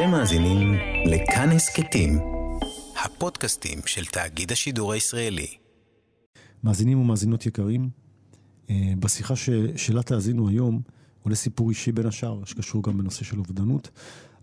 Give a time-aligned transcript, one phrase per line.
[0.00, 0.74] אתם מאזינים
[1.06, 2.18] לכאן הסכתים,
[3.04, 5.46] הפודקאסטים של תאגיד השידור הישראלי.
[6.64, 7.90] מאזינים ומאזינות יקרים,
[8.70, 9.50] אה, בשיחה ש...
[9.76, 10.80] שלה תאזינו היום
[11.22, 13.90] עולה סיפור אישי בין השאר, שקשור גם בנושא של אובדנות.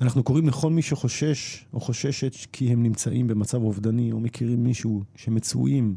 [0.02, 5.04] אנחנו קוראים לכל מי שחושש או חוששת כי הם נמצאים במצב אובדני או מכירים מישהו
[5.16, 5.96] שמצויים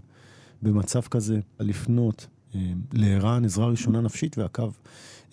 [0.63, 2.61] במצב כזה, לפנות אה,
[2.93, 4.71] לערן, עזרה ראשונה נפשית, והקו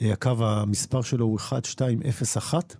[0.01, 2.75] אה, הקו המספר שלו הוא 1201.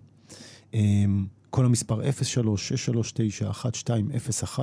[1.50, 4.58] כל המספר 03-639-1201,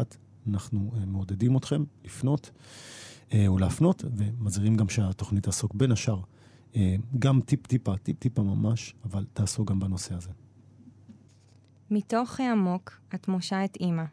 [0.50, 2.52] אנחנו אה, מעודדים אתכם לפנות
[3.48, 6.20] או להפנות, ומזהירים גם שהתוכנית תעסוק בין השאר,
[7.20, 10.30] גם טיפ-טיפה, טיפ-טיפה ממש, אבל תעסוק גם בנושא הזה.
[11.92, 14.04] מתוך העמוק את מושה את אימא,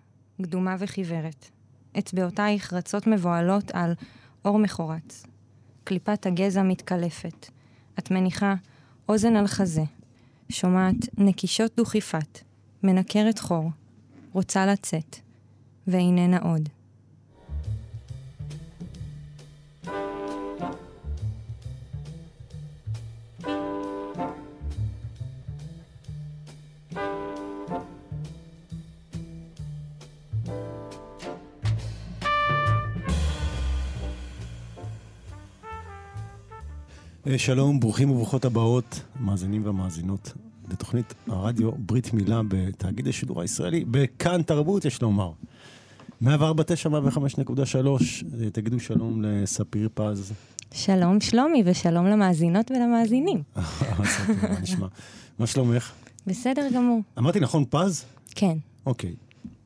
[0.43, 1.51] קדומה וחיוורת.
[1.99, 3.95] אצבעותייך רצות מבוהלות על
[4.45, 5.27] אור מחורץ.
[5.85, 7.47] קליפת הגזע מתקלפת.
[7.99, 8.55] את מניחה
[9.09, 9.85] אוזן על חזה.
[10.49, 12.39] שומעת נקישות דוכיפת.
[12.83, 13.71] מנקרת חור.
[14.33, 15.17] רוצה לצאת.
[15.87, 16.69] ואיננה עוד.
[37.37, 40.33] שלום, ברוכים וברוכות הבאות, מאזינים ומאזינות,
[40.73, 45.33] לתוכנית הרדיו ברית מילה בתאגיד השידור הישראלי, בכאן תרבות, יש לומר.
[46.23, 47.87] 104.9, 105.3,
[48.41, 50.33] אה, תגידו שלום לספיר פז.
[50.73, 53.43] שלום שלומי ושלום למאזינות ולמאזינים.
[53.57, 53.61] מה
[54.63, 54.87] נשמע?
[55.39, 55.93] מה שלומך?
[56.27, 57.01] בסדר גמור.
[57.19, 58.05] אמרתי נכון פז?
[58.35, 58.57] כן.
[58.87, 59.15] אוקיי.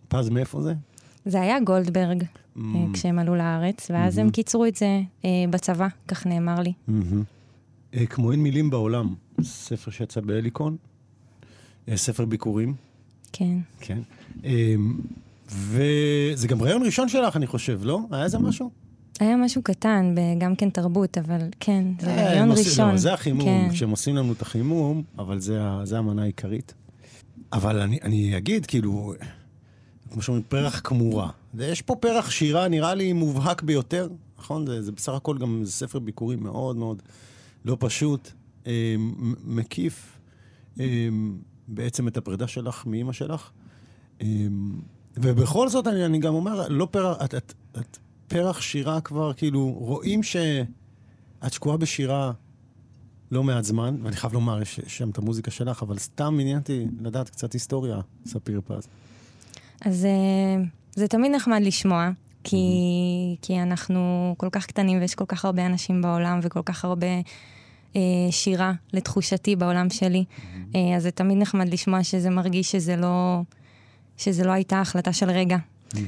[0.08, 0.74] פז מאיפה זה?
[1.26, 2.60] זה היה גולדברג, mm.
[2.92, 4.20] כשהם עלו לארץ, ואז mm-hmm.
[4.20, 6.72] הם קיצרו את זה אה, בצבא, כך נאמר לי.
[6.88, 6.92] Mm-hmm.
[7.94, 10.95] אה, כמו אין מילים בעולם, ספר שיצא בהליקון, אה,
[11.94, 12.74] ספר ביקורים.
[13.32, 13.58] כן.
[13.80, 13.98] כן.
[14.44, 14.74] אה,
[15.48, 18.00] וזה גם רעיון ראשון שלך, אני חושב, לא?
[18.10, 18.70] היה איזה משהו?
[19.20, 22.90] היה משהו קטן, גם כן תרבות, אבל כן, זה רעיון ראשון.
[22.90, 23.68] לא, זה החימום, כן.
[23.72, 26.74] כשהם עושים לנו את החימום, אבל זה, זה המנה העיקרית.
[27.52, 29.14] אבל אני, אני אגיד, כאילו,
[30.10, 31.30] כמו שאומרים, פרח כמורה.
[31.58, 34.08] יש פה פרח שירה, נראה לי מובהק ביותר,
[34.38, 34.66] נכון?
[34.66, 37.02] זה, זה בסך הכל גם ספר ביקורים מאוד מאוד
[37.64, 38.30] לא פשוט,
[38.66, 38.94] אה,
[39.44, 40.18] מקיף
[40.80, 41.08] אה,
[41.68, 43.50] בעצם את הפרידה שלך מאימא שלך.
[44.22, 44.26] אה,
[45.16, 49.74] ובכל זאת, אני, אני גם אומר, לא פרח, את, את, את פרח שירה כבר, כאילו,
[49.78, 52.32] רואים שאת שקועה בשירה
[53.30, 56.86] לא מעט זמן, ואני חייב לומר, יש שם את המוזיקה שלך, אבל סתם עניין אותי
[57.00, 58.88] לדעת קצת היסטוריה, ספיר פז.
[59.80, 60.06] אז
[60.94, 62.10] זה תמיד נחמד לשמוע,
[62.44, 62.56] כי,
[63.42, 67.20] כי אנחנו כל כך קטנים ויש כל כך הרבה אנשים בעולם וכל כך הרבה אה,
[68.30, 70.24] שירה, לתחושתי, בעולם שלי.
[70.74, 73.40] אה, אז זה תמיד נחמד לשמוע שזה מרגיש שזה לא,
[74.16, 75.56] שזה לא הייתה החלטה של רגע.
[75.96, 75.98] אה,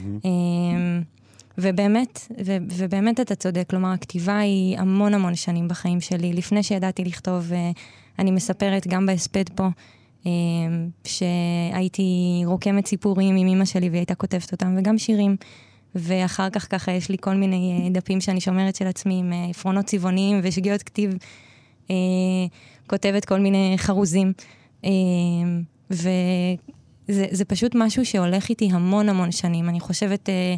[1.58, 6.32] ובאמת, ו, ובאמת אתה צודק, כלומר, הכתיבה היא המון המון שנים בחיים שלי.
[6.32, 7.70] לפני שידעתי לכתוב, אה,
[8.18, 9.68] אני מספרת גם בהספד פה,
[10.26, 10.30] אה,
[11.04, 15.36] שהייתי רוקמת סיפורים עם אמא שלי והיא הייתה כותבת אותם, וגם שירים.
[15.94, 19.46] ואחר כך ככה יש לי כל מיני אה, דפים שאני שומרת של עצמי עם אה,
[19.50, 21.10] עפרונות צבעוניים ושגיאות כתיב
[21.90, 21.96] אה,
[22.86, 24.32] כותבת כל מיני חרוזים.
[24.84, 24.90] אה,
[25.90, 29.68] וזה פשוט משהו שהולך איתי המון המון שנים.
[29.68, 30.54] אני חושבת אה,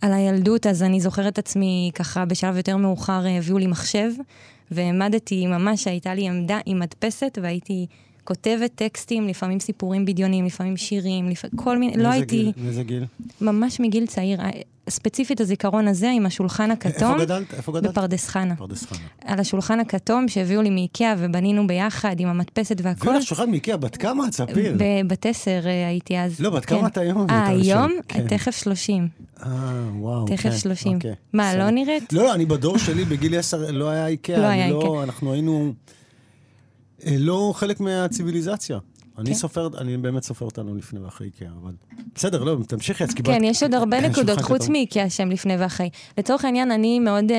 [0.00, 4.10] על הילדות, אז אני זוכרת עצמי ככה בשלב יותר מאוחר הביאו לי מחשב,
[4.70, 7.86] והעמדתי ממש, הייתה לי עמדה עם מדפסת והייתי...
[8.24, 11.44] כותבת טקסטים, לפעמים סיפורים בדיונים, לפעמים שירים, לפ...
[11.56, 12.36] כל מיני, לא הייתי...
[12.36, 12.52] גיל?
[12.56, 13.04] מאיזה גיל?
[13.40, 14.40] ממש מגיל צעיר.
[14.88, 17.12] ספציפית הזיכרון הזה עם השולחן הכתום.
[17.12, 17.54] איפה גדלת?
[17.54, 17.90] איפה גדלת?
[17.90, 18.56] בפרדס חנה.
[18.56, 18.98] פרדס חנה.
[19.24, 23.08] על השולחן הכתום שהביאו לי מאיקאה ובנינו ביחד עם המדפסת והכל.
[23.08, 24.76] הביאו לך שולחן מאיקאה, בת כמה את ספיר?
[25.06, 26.40] בת עשר אה, הייתי אז.
[26.40, 26.86] לא, בת כמה כן.
[26.86, 27.26] את היום?
[27.30, 27.92] אה, היום?
[28.08, 28.28] כן.
[28.28, 29.08] תכף שלושים.
[29.42, 29.48] אה,
[29.98, 30.26] וואו.
[30.26, 30.94] תכף כן, שלושים.
[30.96, 31.14] אוקיי.
[31.32, 32.12] מה, לא נראית?
[32.12, 34.38] לא, לא, אני בדור שלי בגיל עשר לא היה איקאה.
[34.38, 35.02] לא היה לא- איקאה.
[35.02, 35.72] אנחנו היינו...
[37.06, 38.78] אה, לא חלק מהציוויליזציה.
[39.18, 39.34] אני כן.
[39.34, 41.72] סופר, אני באמת סופר אותנו לפני ואחרי איקאה, אבל
[42.14, 43.36] בסדר, לא, תמשיכי, אז קיבלת...
[43.36, 45.90] כן, יש עוד הרבה נקודות חוץ מאיקאה שהם לפני ואחרי.
[46.18, 47.34] לצורך העניין, אני מאוד uh,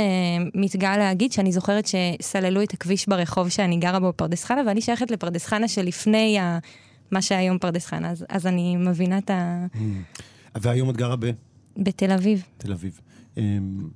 [0.54, 5.12] מתגאה להגיד שאני זוכרת שסללו את הכביש ברחוב שאני גרה בו בפרדס חנה, ואני שייכת
[5.12, 6.60] לפרדס חנה שלפני ה...
[7.12, 9.66] מה שהיום פרדס חנה, אז, אז אני מבינה את ה...
[9.74, 9.78] Mm.
[10.56, 11.32] והיום את גרה ב?
[11.78, 12.44] בתל אביב.
[12.58, 13.00] תל אביב.
[13.38, 13.90] אמ,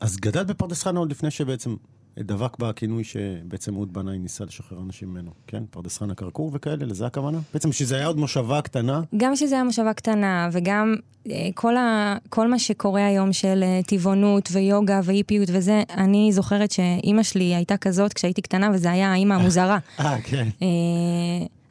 [0.00, 1.76] אז גדלת בפרדס חנה עוד לפני שבעצם
[2.24, 5.62] דבק בכינוי שבעצם אהוד בנאי ניסה לשחרר אנשים ממנו, כן?
[5.70, 7.38] פרדס חנה כרכור וכאלה, לזה הכוונה?
[7.54, 9.00] בעצם שזה היה עוד מושבה קטנה?
[9.16, 10.94] גם שזה היה מושבה קטנה, וגם
[11.30, 16.70] אה, כל, ה, כל מה שקורה היום של אה, טבעונות ויוגה ואיפיות וזה, אני זוכרת
[16.70, 19.78] שאימא שלי הייתה כזאת כשהייתי קטנה, וזה היה האימא המוזרה.
[20.00, 20.48] אה, כן.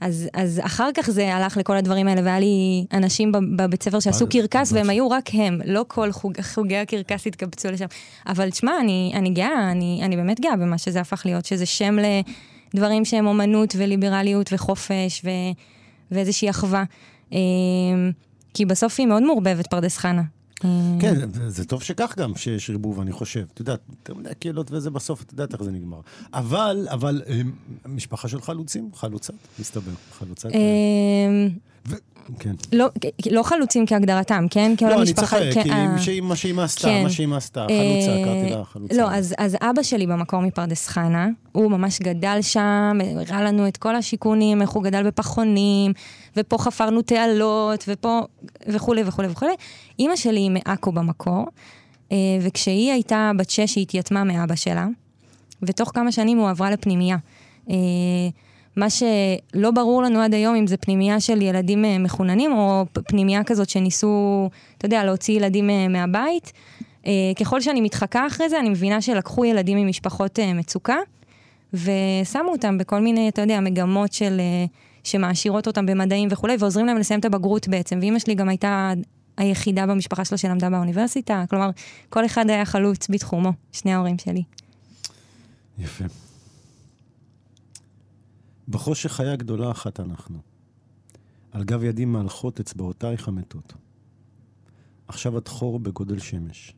[0.01, 3.99] אה, אז, אז אחר כך זה הלך לכל הדברים האלה, והיה לי אנשים בבית ספר
[3.99, 7.85] שעשו קרקס, והם היו רק הם, לא כל חוג, חוגי הקרקס התקבצו לשם.
[8.27, 11.97] אבל תשמע, אני, אני גאה, אני, אני באמת גאה במה שזה הפך להיות, שזה שם
[12.73, 15.29] לדברים שהם אומנות וליברליות וחופש ו,
[16.11, 16.83] ואיזושהי אחווה.
[17.31, 17.37] אמ,
[18.53, 20.21] כי בסוף היא מאוד מעורבבת, פרדס חנה.
[20.99, 23.45] כן, זה טוב שכך גם, שיש ערבוב, אני חושב.
[23.53, 25.99] את יודעת, יותר מדי קהילות וזה בסוף, את יודעת איך זה נגמר.
[26.33, 27.41] אבל, אבל, אה,
[27.85, 30.49] משפחה של חלוצים, חלוצת, מסתבר, חלוצת.
[32.29, 32.51] אה, כן.
[32.73, 32.87] לא,
[33.31, 34.71] לא חלוצים כהגדרתם, כן?
[34.81, 37.03] לא, אני צוחק, כן, כי אה, מה שאימא עשתה, כן.
[37.03, 38.95] מה שאימא עשתה, חלוצה, קראתי לה חלוצה.
[38.95, 43.77] לא, אז, אז אבא שלי במקור מפרדס חנה, הוא ממש גדל שם, הראה לנו את
[43.77, 45.93] כל השיכונים, איך הוא גדל בפחונים,
[46.37, 48.21] ופה חפרנו תעלות, ופה,
[48.67, 49.53] וכולי וכולי וכולי.
[49.99, 51.45] אימא שלי היא מעכו במקור,
[52.11, 54.87] אה, וכשהיא הייתה בת שש, היא התייתמה מאבא שלה,
[55.61, 57.17] ותוך כמה שנים הוא עברה לפנימייה.
[58.77, 63.43] מה שלא ברור לנו עד היום אם זה פנימייה של ילדים אה, מחוננים, או פנימייה
[63.43, 66.53] כזאת שניסו, אתה יודע, להוציא ילדים אה, מהבית.
[67.07, 70.97] אה, ככל שאני מתחקה אחרי זה, אני מבינה שלקחו ילדים ממשפחות מצוקה,
[71.73, 74.41] ושמו אותם בכל מיני, אתה יודע, מגמות של...
[75.03, 77.99] שמעשירות אותם במדעים וכולי, ועוזרים להם לסיים את הבגרות בעצם.
[78.01, 78.93] ואימא שלי גם הייתה
[79.37, 81.69] היחידה במשפחה שלו שלמדה באוניברסיטה, כלומר,
[82.09, 84.43] כל אחד היה חלוץ בתחומו, שני ההורים שלי.
[85.79, 86.26] יפה.
[88.67, 90.39] בחושך חיה גדולה אחת אנחנו.
[91.51, 93.73] על גב ידי מהלכות אצבעותייך המתות.
[95.07, 96.73] עכשיו את חור בגודל שמש.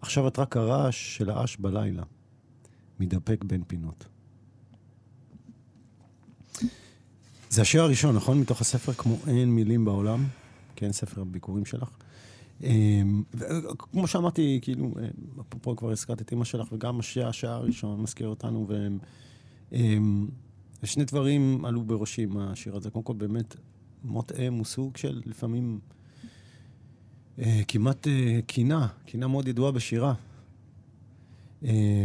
[0.00, 2.02] עכשיו את רק הרעש של האש בלילה,
[3.00, 4.06] מתדפק בין פינות.
[7.50, 8.40] זה השיר הראשון, נכון?
[8.40, 10.26] מתוך הספר כמו אין מילים בעולם.
[10.76, 11.88] כן, ספר הביקורים שלך.
[12.62, 13.22] אמ,
[13.78, 14.94] כמו שאמרתי, כאילו,
[15.40, 18.98] אפרופו כבר הזכרת את אימא שלך, וגם השעה הראשון מזכיר אותנו, והם...
[20.82, 22.90] ושני דברים עלו בראשי מהשיר הזה.
[22.90, 23.56] קודם כל, באמת,
[24.04, 25.80] מות אם הוא סוג של לפעמים
[27.38, 30.14] אה, כמעט אה, קינה, קינה מאוד ידועה בשירה.
[31.64, 32.04] אה,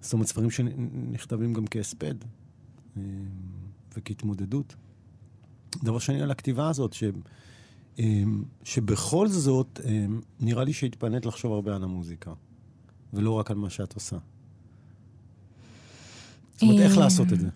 [0.00, 2.14] זאת אומרת, ספרים שנכתבים גם כהספד
[2.96, 3.02] אה,
[3.96, 4.74] וכהתמודדות.
[5.84, 7.04] דבר שני על הכתיבה הזאת, ש,
[7.98, 8.22] אה,
[8.64, 10.06] שבכל זאת, אה,
[10.40, 12.32] נראה לי שהתפנית לחשוב הרבה על המוזיקה,
[13.12, 14.16] ולא רק על מה שאת עושה.
[16.54, 17.48] זאת אומרת, איך לעשות את זה?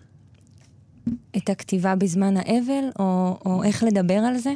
[1.37, 4.53] את הכתיבה בזמן האבל, או, או איך לדבר על זה?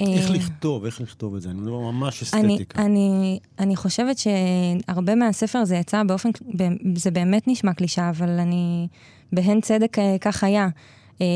[0.00, 1.50] איך אה, לכתוב, איך לכתוב את זה?
[1.50, 2.82] אני מדבר ממש אסתטיקה.
[2.82, 6.30] אני, אני, אני חושבת שהרבה מהספר הזה יצא באופן,
[6.94, 8.88] זה באמת נשמע קלישה, אבל אני,
[9.32, 10.68] בהן צדק אה, כך היה.
[11.20, 11.26] אה,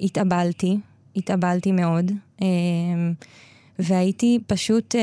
[0.00, 0.78] התאבלתי,
[1.16, 2.12] התאבלתי מאוד,
[3.78, 4.94] והייתי פשוט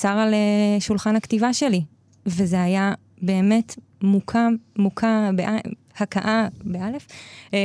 [0.00, 1.82] שרה לשולחן הכתיבה שלי,
[2.26, 4.48] וזה היה באמת מוכה,
[4.78, 5.30] מוכה,
[5.96, 7.06] הכאה, באלף,
[7.54, 7.58] אה,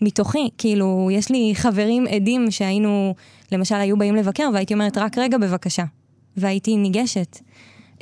[0.00, 0.50] מתוכי.
[0.58, 3.14] כאילו, יש לי חברים עדים שהיינו,
[3.52, 5.84] למשל, היו באים לבקר, והייתי אומרת, רק רגע בבקשה.
[6.36, 7.38] והייתי ניגשת.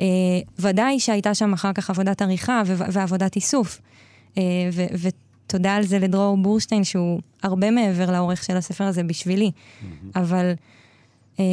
[0.00, 0.04] אה,
[0.58, 3.80] ודאי שהייתה שם אחר כך עבודת עריכה ועבודת איסוף.
[4.38, 4.42] אה,
[4.92, 9.50] ותודה על זה לדרור בורשטיין, שהוא הרבה מעבר לעורך של הספר הזה בשבילי.
[9.50, 9.86] Mm-hmm.
[10.14, 10.52] אבל
[11.40, 11.44] אה,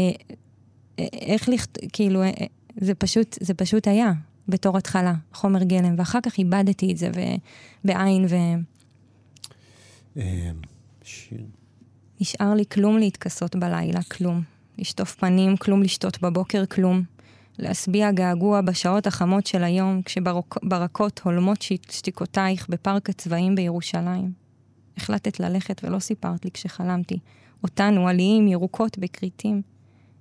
[1.00, 2.31] אה איך לכתוב, כאילו, אה,
[2.77, 4.12] זה פשוט, זה פשוט היה.
[4.50, 7.10] בתור התחלה, חומר גלם, ואחר כך איבדתי את זה
[7.84, 8.36] בעין ו...
[10.18, 10.51] אה,
[11.04, 11.46] שיר.
[12.22, 14.41] נשאר לי כלום להתכסות בלילה, כלום.
[14.77, 17.03] לשטוף פנים, כלום לשתות בבוקר, כלום.
[17.60, 24.32] להשביע געגוע בשעות החמות של היום, כשברקות הולמות שתיקותייך בפארק הצבעים בירושלים.
[24.98, 27.20] החלטת ללכת ולא סיפרת לי כשחלמתי.
[27.63, 29.62] אותנו, עליים, ירוקות בכריתים.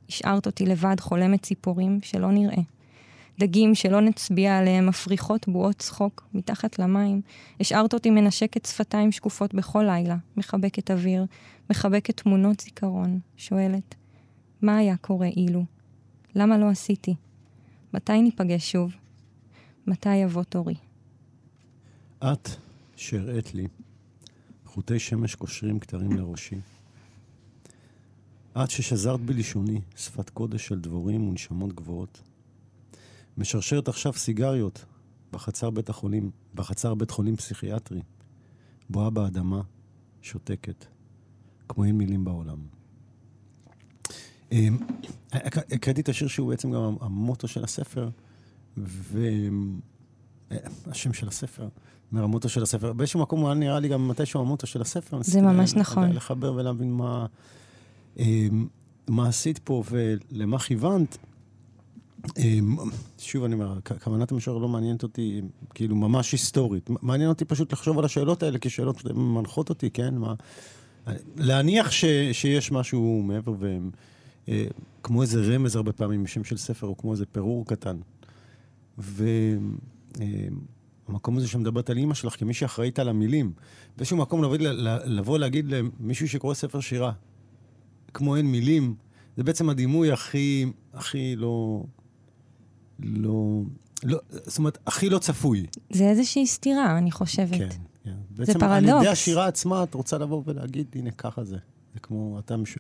[0.09, 2.63] השארת אותי לבד חולמת ציפורים שלא נראה.
[3.39, 7.21] דגים שלא נצביע עליהם, מפריחות בועות צחוק מתחת למים.
[7.61, 11.25] השארת אותי מנשקת שפתיים שקופות בכל לילה, מחבקת אוויר,
[11.71, 13.95] מחבקת תמונות זיכרון, שואלת,
[14.63, 15.65] מה היה קורה אילו?
[16.35, 17.15] למה לא עשיתי?
[17.95, 18.93] מתי ניפגש שוב?
[19.87, 20.75] מתי יבוא תורי?
[22.19, 22.49] את,
[22.97, 23.67] שהראית לי,
[24.67, 26.57] חוטי שמש קושרים כתרים לראשי.
[28.65, 32.21] את ששזרת בלשוני שפת קודש של דבורים ונשמות גבוהות.
[33.39, 34.85] משרשרת עכשיו סיגריות
[35.33, 38.03] בחצר בית החולים, בחצר בית חולים פסיכיאטרי,
[38.91, 39.61] בואה באדמה,
[40.23, 40.85] שותקת,
[41.69, 42.59] כמו אין מילים בעולם.
[44.53, 44.79] אמ,
[45.33, 48.09] הקראתי את השיר שהוא בעצם גם המוטו של הספר,
[48.77, 49.53] והשם
[51.13, 51.69] של הספר,
[52.13, 52.93] אומר המוטו של הספר.
[52.93, 55.23] באיזשהו מקום הוא נראה לי גם מתישהו המוטו של הספר.
[55.23, 56.13] זה ממש נכון.
[56.13, 57.27] לחבר ולהבין מה,
[58.19, 58.67] אמ,
[59.09, 61.19] מה עשית פה ולמה כיוונת.
[62.39, 62.77] אמ,
[63.19, 65.41] שוב אני אומר, כוונת המשורר לא מעניינת אותי,
[65.75, 66.91] כאילו, ממש היסטורית.
[67.03, 70.15] מעניין אותי פשוט לחשוב על השאלות האלה כשאלות מנחות אותי, כן?
[70.15, 70.35] מה...
[71.37, 73.79] להניח ש, שיש משהו מעבר, ו...
[74.49, 74.67] אה,
[75.23, 77.97] איזה רמז הרבה פעמים משם של ספר, או כמו איזה פירור קטן.
[78.99, 79.77] והמקום
[81.37, 83.53] הזה שמדברת על אימא שלך כמי שאחראית על המילים,
[83.97, 84.57] באיזשהו מקום לבוא,
[85.05, 87.13] לבוא להגיד למישהו שקורא ספר שירה,
[88.15, 88.95] כמו אין מילים,
[89.37, 91.83] זה בעצם הדימוי הכי, הכי לא...
[92.99, 93.63] לא...
[94.05, 95.67] לא, זאת אומרת, הכי לא צפוי.
[95.91, 97.59] זה איזושהי סתירה, אני חושבת.
[97.59, 97.69] כן,
[98.05, 98.15] כן.
[98.31, 98.89] בעצם זה פרדוקס.
[98.93, 101.57] על ידי השירה עצמה, את רוצה לבוא ולהגיד, הנה, ככה זה.
[101.95, 102.77] זה כמו, אתה, מש...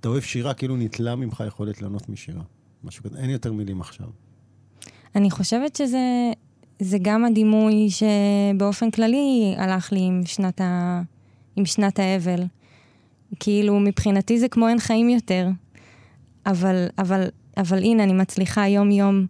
[0.00, 2.42] אתה אוהב שירה, כאילו נתלה ממך יכולת לענות משירה.
[2.84, 4.06] משהו כזה, אין יותר מילים עכשיו.
[5.16, 6.32] אני חושבת שזה
[6.80, 11.02] זה גם הדימוי שבאופן כללי הלך לי עם שנת, ה...
[11.56, 12.42] עם שנת האבל.
[13.40, 15.48] כאילו, מבחינתי זה כמו אין חיים יותר.
[16.46, 17.26] אבל, אבל,
[17.56, 19.26] אבל הנה, אני מצליחה יום-יום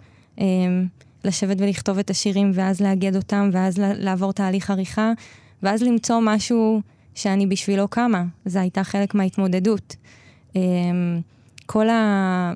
[1.24, 5.12] לשבת ולכתוב את השירים, ואז לאגד אותם, ואז לעבור תהליך עריכה,
[5.62, 6.80] ואז למצוא משהו
[7.14, 8.24] שאני בשבילו קמה.
[8.44, 9.96] זה הייתה חלק מההתמודדות.
[10.56, 10.60] אה,
[11.66, 12.52] כל ה...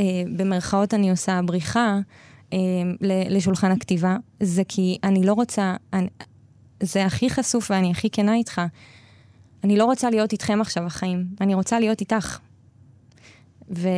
[0.00, 1.98] אה, במרכאות אני עושה בריחה
[2.52, 2.58] אה,
[3.30, 5.76] לשולחן הכתיבה, זה כי אני לא רוצה...
[5.92, 6.08] אני,
[6.82, 8.62] זה הכי חשוף ואני הכי כנה איתך.
[9.64, 12.38] אני לא רוצה להיות איתכם עכשיו החיים, אני רוצה להיות איתך.
[13.70, 13.88] ו...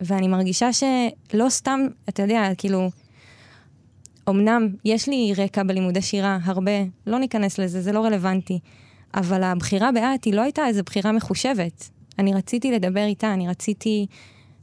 [0.00, 2.90] ואני מרגישה שלא סתם, אתה יודע, כאילו,
[4.28, 6.72] אמנם יש לי רקע בלימודי שירה, הרבה,
[7.06, 8.58] לא ניכנס לזה, זה לא רלוונטי,
[9.14, 11.90] אבל הבחירה באת היא לא הייתה איזו בחירה מחושבת.
[12.18, 14.06] אני רציתי לדבר איתה, אני רציתי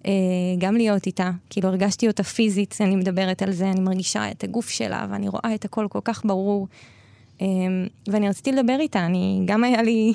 [0.05, 0.11] אה,
[0.57, 1.31] גם להיות איתה.
[1.49, 5.55] כאילו, הרגשתי אותה פיזית, אני מדברת על זה, אני מרגישה את הגוף שלה, ואני רואה
[5.55, 6.67] את הכל כל כך ברור.
[7.41, 7.47] אה,
[8.07, 10.13] ואני רציתי לדבר איתה, אני, גם היה לי,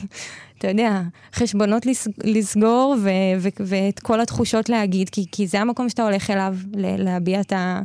[0.58, 1.02] אתה יודע,
[1.34, 1.86] חשבונות
[2.24, 7.40] לסגור ו- ו- ואת כל התחושות להגיד, כי, כי זה המקום שאתה הולך אליו, להביע
[7.40, 7.82] את ה...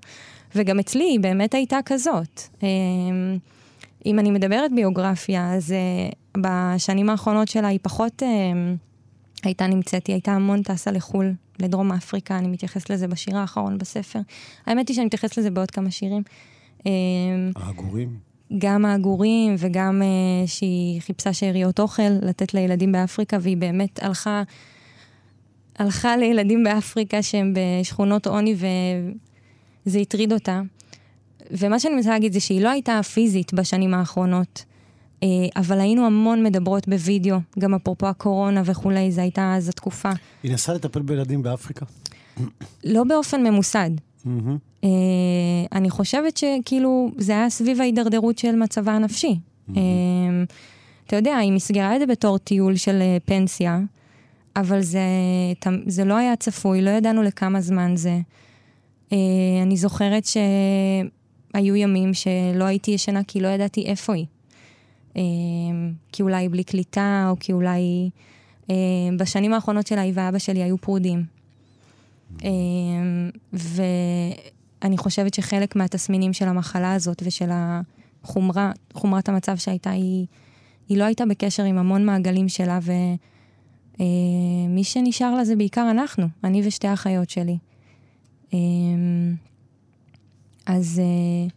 [0.55, 2.41] וגם אצלי היא באמת הייתה כזאת.
[2.63, 2.67] אה,
[4.05, 6.09] אם אני מדברת ביוגרפיה, אז אה,
[6.41, 8.27] בשנים האחרונות שלה היא פחות אה,
[9.43, 14.19] הייתה נמצאת, היא הייתה המון טסה לחו"ל, לדרום אפריקה, אני מתייחסת לזה בשיר האחרון בספר.
[14.65, 16.23] האמת היא שאני מתייחסת לזה בעוד כמה שירים.
[17.55, 18.34] העגורים?
[18.57, 24.43] גם העגורים וגם uh, שהיא חיפשה שאריות אוכל לתת לילדים באפריקה, והיא באמת הלכה,
[25.79, 28.55] הלכה לילדים באפריקה שהם בשכונות עוני
[29.85, 30.61] וזה הטריד אותה.
[31.51, 34.65] ומה שאני מנסה להגיד זה שהיא לא הייתה פיזית בשנים האחרונות,
[35.19, 35.25] uh,
[35.55, 40.11] אבל היינו המון מדברות בווידאו, גם אפרופו הקורונה וכולי, זו הייתה אז התקופה.
[40.43, 41.85] היא נסעה לטפל בילדים באפריקה?
[42.83, 43.91] לא באופן ממוסד.
[44.25, 44.85] Mm-hmm.
[44.85, 44.87] Uh,
[45.71, 49.35] אני חושבת שכאילו זה היה סביב ההידרדרות של מצבה הנפשי.
[49.35, 49.73] Mm-hmm.
[49.73, 49.77] Uh,
[51.07, 53.79] אתה יודע, היא מסגרה את זה בתור טיול של uh, פנסיה,
[54.55, 54.99] אבל זה,
[55.85, 58.19] זה לא היה צפוי, לא ידענו לכמה זמן זה.
[59.63, 64.25] אני זוכרת שהיו ימים שלא הייתי ישנה כי לא ידעתי איפה היא.
[66.11, 68.09] כי אולי בלי קליטה, או כי אולי...
[69.17, 71.23] בשנים האחרונות שלה היא ואבא שלי היו פרודים.
[72.43, 80.25] אמ, ואני חושבת שחלק מהתסמינים של המחלה הזאת ושל החומרה, חומרת המצב שהייתה, היא,
[80.89, 86.27] היא לא הייתה בקשר עם המון מעגלים שלה, ומי אה, שנשאר לה זה בעיקר אנחנו,
[86.43, 87.57] אני ושתי האחיות שלי.
[88.53, 89.35] אמ,
[90.65, 91.47] אז, אה,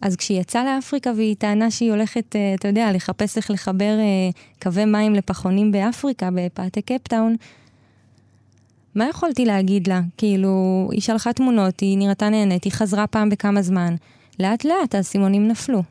[0.00, 3.98] אז כשהיא יצאה לאפריקה והיא טענה שהיא הולכת, אה, אתה יודע, לחפש איך לחבר
[4.62, 7.36] קווי מים לפחונים באפריקה, בפאתי קפטאון,
[8.96, 10.00] מה יכולתי להגיד לה?
[10.16, 13.94] כאילו, היא שלחה תמונות, היא נראתה נהנית, היא חזרה פעם בכמה זמן.
[14.40, 15.82] לאט לאט האסימונים נפלו.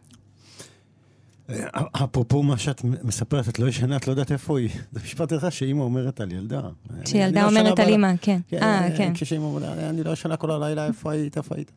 [1.92, 4.70] אפרופו מה שאת מספרת, את לא ישנה, את לא יודעת איפה היא.
[4.92, 6.62] זה משפט אחד שאימא אומרת על ילדה.
[7.06, 8.40] שילדה לא אומרת על אימא, כן.
[8.48, 8.64] כן.
[8.64, 9.12] אה, כן.
[9.14, 11.72] כשאימא אומרת, אני לא ישנה כל הלילה, איפה היית, איפה היית.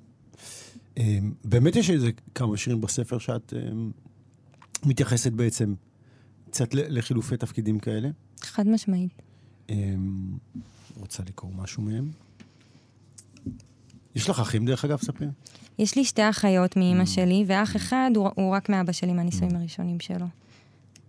[0.96, 3.52] אמ, באמת יש איזה כמה שירים בספר שאת
[4.86, 5.74] מתייחסת בעצם
[6.50, 8.08] קצת לחילופי תפקידים כאלה?
[8.40, 9.22] חד משמעית.
[10.98, 12.10] רוצה לקרוא משהו מהם?
[14.14, 15.30] יש לך אחים, דרך אגב, ספיר?
[15.78, 17.06] יש לי שתי אחיות מאימא.
[17.06, 19.56] שלי, ואח אחד הוא, הוא רק מאבא שלי, מהנישואים.
[19.56, 20.26] הראשונים שלו.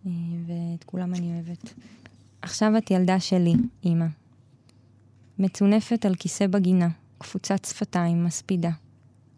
[0.05, 0.11] אה,
[0.45, 1.73] ואת כולם אני אוהבת.
[2.41, 3.53] עכשיו את ילדה שלי,
[3.83, 4.05] אימא.
[5.39, 8.71] מצונפת על כיסא בגינה, קפוצת שפתיים, מספידה.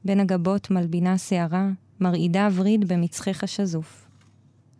[0.05, 4.07] בין הגבות מלבינה שערה, מרעידה וריד במצחך השזוף.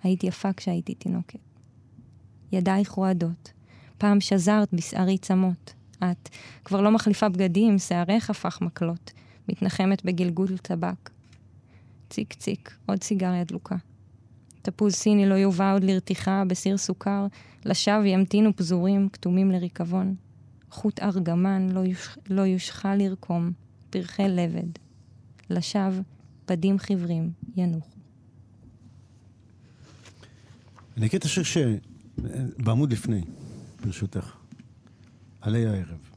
[0.03, 1.39] היית יפה כשהייתי תינוקת.
[2.51, 3.51] ידייך רועדות,
[4.01, 5.73] פעם שזרת בשערי צמות.
[6.03, 6.29] את
[6.65, 9.11] כבר לא מחליפה בגדים, שערך הפך מקלות.
[9.49, 11.09] מתנחמת בגלגול טבק.
[12.09, 13.75] ציק ציק, עוד סיגריה דלוקה.
[14.61, 17.27] תפוז סיני לא יובא עוד לרתיחה בסיר סוכר,
[17.65, 20.15] לשווא ימתינו פזורים כתומים לריקבון.
[20.71, 22.17] חוט ארגמן לא, יוש...
[22.29, 23.51] לא יושחה לרקום,
[23.89, 24.69] פרחי לבד.
[25.49, 26.01] לשווא,
[26.47, 27.89] בדים חיוורים, ינוחו.
[30.97, 31.57] אני אקריא את השיר ש...
[32.57, 33.21] בעמוד לפני,
[33.81, 34.35] ברשותך.
[35.41, 36.09] עלי הערב.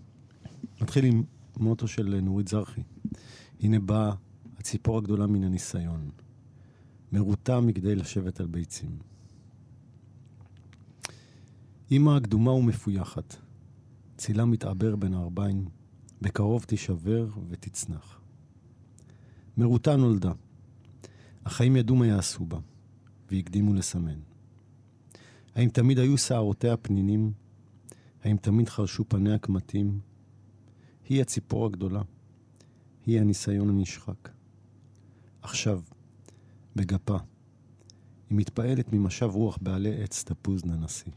[0.80, 1.23] מתחיל עם
[1.56, 2.83] מוטו של נורית זרחי.
[3.61, 4.12] הנה באה
[4.59, 6.11] הציפור הגדולה מן הניסיון.
[7.12, 8.99] מרוטה מכדי לשבת על ביצים.
[11.90, 13.37] אמא הקדומה ומפויחת,
[14.16, 15.68] צילה מתעבר בין הערביים,
[16.23, 18.21] בקרוב תישבר ותצנח.
[19.56, 20.33] מרוטה נולדה.
[21.44, 22.59] החיים ידעו מה יעשו בה,
[23.30, 24.18] והקדימו לסמן.
[25.54, 27.44] האם תמיד היו שערותיה פנינים?
[28.25, 30.00] האם תמיד חרשו פניה קמטים?
[31.09, 32.02] היא הציפור הגדולה.
[33.07, 34.28] היא הניסיון הנשחק.
[35.43, 35.81] עכשיו,
[36.76, 37.16] בגפה,
[38.31, 41.11] היא מתפעלת ממשב רוח בעלי עץ תפוז ננסי.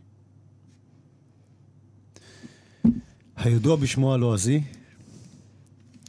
[3.35, 4.61] הידוע בשמו הלועזי?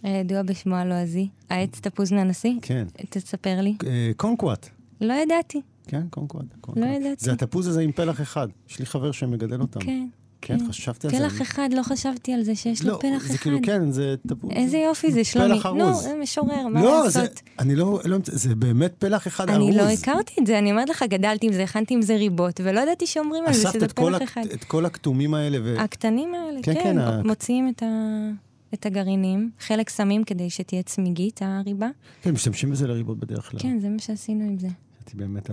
[0.03, 2.59] הידוע בשמו הלועזי, העץ תפוז ננסי?
[2.63, 2.87] כן.
[3.11, 3.77] תספר לי.
[3.87, 4.69] אה, קונקוואט.
[5.01, 5.61] לא ידעתי.
[5.87, 6.47] כן, קונקוואט.
[6.77, 7.25] לא ידעתי.
[7.25, 8.49] זה התפוז הזה עם פלח אחד.
[8.69, 9.81] יש לי חבר שמגדל אותם.
[9.81, 10.09] כן.
[10.41, 11.19] כן, חשבתי על זה.
[11.19, 13.33] פלח אחד, לא חשבתי על זה שיש לו לא, פלח אחד.
[13.33, 14.15] זה כאילו, כן, זה.
[14.51, 15.49] איזה יופי זה, שלומי.
[15.55, 15.79] פלח ארוז.
[15.79, 17.41] נו, זה משורר, מה לא, זה, לעשות?
[17.59, 19.69] אני לא, לא, זה באמת פלח אחד ארוז.
[19.69, 22.61] אני לא הכרתי את זה, אני אומרת לך, גדלתי עם זה, הכנתי עם זה ריבות,
[22.65, 24.41] ולא ידעתי שאומרים על זה אספת שזה את פלח אחד.
[24.55, 25.81] את כל הכתומים האלה, ו...
[25.81, 28.31] הקטנים האלה, כן, כן, כן, מוציאים את ה-
[28.75, 31.89] את הגרעינים, חלק שמים כדי שתהיה צמיגית, הריבה.
[32.23, 33.61] כן, משתמשים בזה לריבות בדרך כלל.
[33.61, 34.69] כן, זה מה שעשינו עם זה.
[34.69, 35.51] זה באמת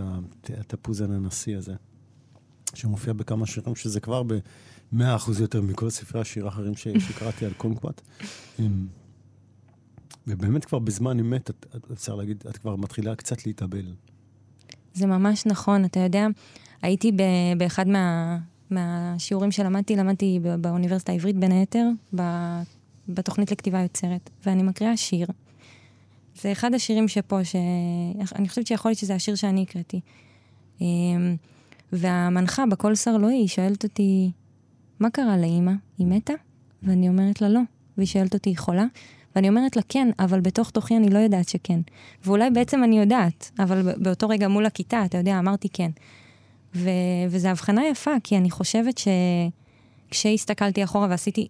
[0.59, 1.73] התפוז הננסי הזה,
[2.73, 4.23] שמופיע בכמה שירים, שזה כבר
[4.97, 8.01] ב-100% יותר מכל ספרי השיר האחרים ש- שקראתי על קונקוואט.
[8.59, 8.87] אמ,
[10.27, 11.49] ובאמת כבר בזמן אמת,
[11.93, 13.93] אפשר להגיד, את כבר מתחילה קצת להתאבל.
[14.93, 16.27] זה ממש נכון, אתה יודע,
[16.81, 17.21] הייתי ב-
[17.57, 18.37] באחד מה,
[18.69, 21.85] מהשיעורים שלמדתי, למדתי ב- באוניברסיטה העברית בין היתר,
[22.15, 22.61] ב-
[23.09, 25.27] בתוכנית לכתיבה יוצרת, ואני מקריאה שיר.
[26.41, 29.99] זה אחד השירים שפה, שאני חושבת שיכול להיות שזה השיר שאני הקראתי.
[30.81, 31.35] אמ,
[31.91, 34.31] והמנחה בקול סרלואי, שואלת אותי,
[34.99, 35.71] מה קרה לאימא?
[35.97, 36.33] היא מתה?
[36.83, 37.59] ואני אומרת לה, לא.
[37.97, 38.85] והיא שואלת אותי, היא חולה?
[39.35, 41.79] ואני אומרת לה, כן, אבל בתוך תוכי אני לא יודעת שכן.
[42.25, 45.91] ואולי בעצם אני יודעת, אבל באותו רגע מול הכיתה, אתה יודע, אמרתי כן.
[46.75, 46.89] ו-
[47.29, 49.01] וזו הבחנה יפה, כי אני חושבת
[50.11, 51.47] שכשהסתכלתי אחורה ועשיתי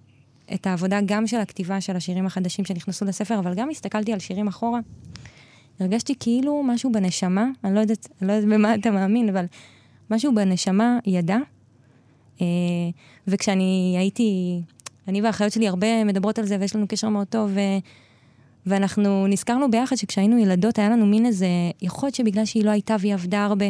[0.54, 4.48] את העבודה גם של הכתיבה של השירים החדשים שנכנסו לספר, אבל גם הסתכלתי על שירים
[4.48, 4.80] אחורה,
[5.80, 9.46] הרגשתי כאילו משהו בנשמה, אני לא יודעת, אני לא יודעת במה אתה מאמין, אבל
[10.12, 11.38] משהו בנשמה ידע.
[12.42, 12.46] אה,
[13.28, 14.62] וכשאני הייתי,
[15.08, 17.52] אני והאחיות שלי הרבה מדברות על זה, ויש לנו קשר מאוד טוב.
[18.66, 21.48] ואנחנו נזכרנו ביחד שכשהיינו ילדות, היה לנו מין איזה,
[21.82, 23.66] יכול להיות שבגלל שהיא לא הייתה והיא עבדה הרבה,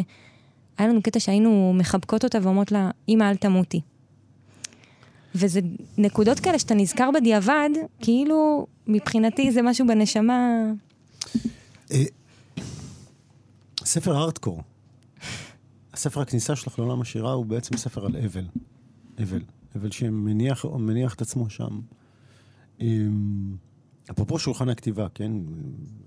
[0.78, 3.80] היה לנו קטע שהיינו מחבקות אותה ואומרות לה, אמא, אל תמותי.
[5.34, 5.60] וזה
[5.98, 10.64] נקודות כאלה שאתה נזכר בדיעבד, כאילו, מבחינתי זה משהו בנשמה...
[11.90, 12.04] אה,
[13.84, 14.62] ספר הארדקור.
[15.96, 18.44] הספר הכניסה שלך לעולם השירה הוא בעצם ספר על אבל.
[19.22, 19.40] אבל.
[19.76, 21.80] אבל שמניח מניח את עצמו שם.
[22.80, 23.56] אמ,
[24.10, 25.32] אפרופו שולחן הכתיבה, כן?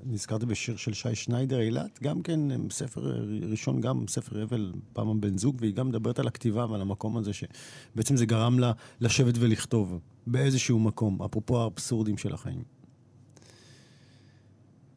[0.06, 5.10] נזכרתי בשיר של שי שניידר, אילת, גם כן אמ, ספר ראשון, גם ספר אבל, פעם
[5.10, 8.72] הבן זוג, והיא גם מדברת על הכתיבה ועל המקום הזה, שבעצם זה גרם לה
[9.02, 12.64] לשבת ולכתוב באיזשהו מקום, אפרופו האבסורדים של החיים.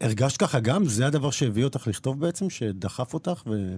[0.00, 0.84] הרגשת ככה גם?
[0.84, 2.50] זה הדבר שהביא אותך לכתוב בעצם?
[2.50, 3.42] שדחף אותך?
[3.46, 3.76] ו...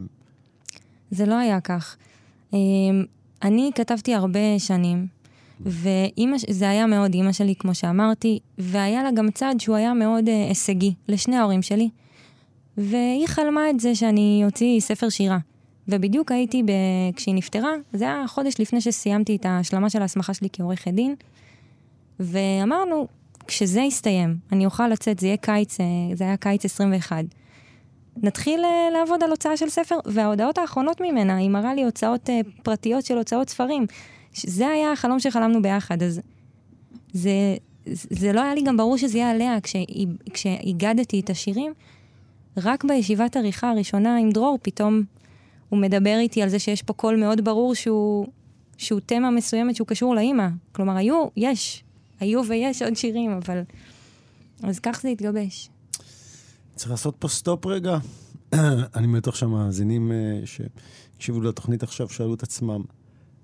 [1.15, 1.97] זה לא היה כך.
[2.53, 3.05] אמ,
[3.43, 5.07] אני כתבתי הרבה שנים,
[5.61, 10.29] ואימא, זה היה מאוד אימא שלי, כמו שאמרתי, והיה לה גם צד שהוא היה מאוד
[10.29, 11.89] אה, הישגי לשני ההורים שלי.
[12.77, 15.39] והיא חלמה את זה שאני אוציא ספר שירה.
[15.89, 16.71] ובדיוק הייתי, ב...
[17.17, 21.15] כשהיא נפטרה, זה היה חודש לפני שסיימתי את ההשלמה של ההסמכה שלי כעורכת דין,
[22.21, 23.07] ואמרנו,
[23.47, 27.25] כשזה יסתיים, אני אוכל לצאת, זה יהיה קיץ, אה, זה היה קיץ 21.
[28.23, 32.41] נתחיל אה, לעבוד על הוצאה של ספר, וההודעות האחרונות ממנה, היא מראה לי הוצאות אה,
[32.63, 33.87] פרטיות של הוצאות ספרים.
[34.35, 36.21] זה היה החלום שחלמנו ביחד, אז
[37.13, 37.31] זה,
[37.93, 39.57] זה לא היה לי גם ברור שזה יהיה עליה.
[40.33, 41.73] כשהגשתי את השירים,
[42.57, 45.03] רק בישיבת עריכה הראשונה עם דרור, פתאום
[45.69, 48.27] הוא מדבר איתי על זה שיש פה קול מאוד ברור שהוא,
[48.77, 50.49] שהוא תמה מסוימת שהוא קשור לאימא.
[50.73, 51.85] כלומר, היו, יש,
[52.21, 53.63] היו ויש עוד שירים, אבל...
[54.63, 55.69] אז כך זה התגבש.
[56.75, 57.99] צריך לעשות פה stop רגע.
[58.97, 62.83] אני בטוח שהמאזינים אה, שהקשיבו לתוכנית עכשיו שאלו את עצמם,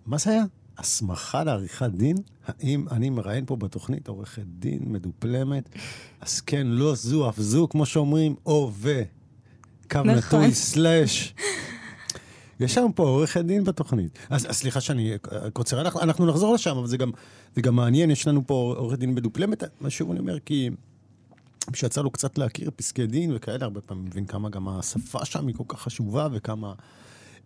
[0.07, 0.45] מה זה היה?
[0.79, 2.17] הסמכה לעריכת דין?
[2.47, 5.69] האם אני מראיין פה בתוכנית עורכת דין מדופלמת?
[6.21, 9.03] אז כן, לא זו אף זו, כמו שאומרים, או ו...
[9.91, 10.41] קו נכון.
[10.41, 11.35] נטוי סלאש.
[12.61, 14.19] יש שם פה עורכת דין בתוכנית.
[14.31, 15.15] אז אז סליחה שאני
[15.53, 17.11] קוצר, אנחנו, אנחנו נחזור לשם, אבל זה גם,
[17.55, 19.65] זה גם מעניין, יש לנו פה עורכת דין מדופלמת.
[19.89, 20.71] שוב אני אומר, כי
[21.75, 25.55] שיצא לו קצת להכיר פסקי דין וכאלה, הרבה פעמים מבין כמה גם השפה שם היא
[25.55, 26.73] כל כך חשובה, וכמה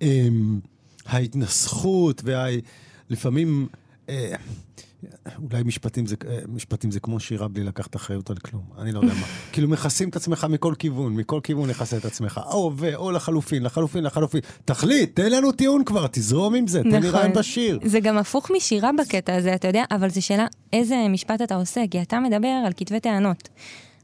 [0.03, 0.61] אמ,
[1.07, 3.69] ההתנסחות, ולפעמים...
[4.09, 4.35] אה,
[5.51, 9.01] אולי משפטים זה, אה, משפטים זה כמו שירה בלי לקחת אחריות על כלום, אני לא
[9.01, 9.27] יודע מה.
[9.53, 12.41] כאילו מכסים את עצמך מכל כיוון, מכל כיוון נכסה את עצמך.
[12.47, 14.41] או ו, או לחלופין, לחלופין, לחלופין.
[14.65, 17.11] תחליט, תן לנו טיעון כבר, תזרום עם זה, תן לי נכון.
[17.11, 17.79] רעיון בשיר.
[17.85, 21.81] זה גם הפוך משירה בקטע הזה, אתה יודע, אבל זו שאלה איזה משפט אתה עושה,
[21.91, 23.49] כי אתה מדבר על כתבי טענות.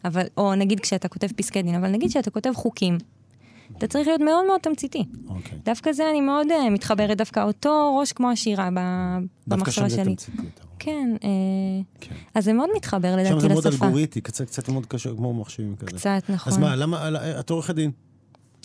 [0.04, 2.98] אבל, או נגיד כשאתה כותב פסקי דין, אבל נגיד שאתה כותב חוקים.
[3.78, 5.04] אתה צריך להיות מאוד מאוד תמציתי.
[5.28, 5.58] אוקיי.
[5.64, 9.88] דווקא זה אני מאוד אה, מתחברת, דווקא אותו ראש כמו השירה ב- דווקא שם במחשבה
[9.88, 10.04] זה שלי.
[10.04, 10.64] תמציתי יותר.
[10.78, 11.28] כן, אה,
[12.00, 12.14] כן.
[12.34, 13.84] אז זה מאוד מתחבר שם לדעתי זה מאוד לשפה.
[13.86, 15.96] אלגוריתמי, קצת, קצת מאוד קשה, כמו מחשבים כזה.
[15.98, 16.52] קצת, נכון.
[16.52, 17.08] אז מה, למה,
[17.40, 17.90] את עורכת דין.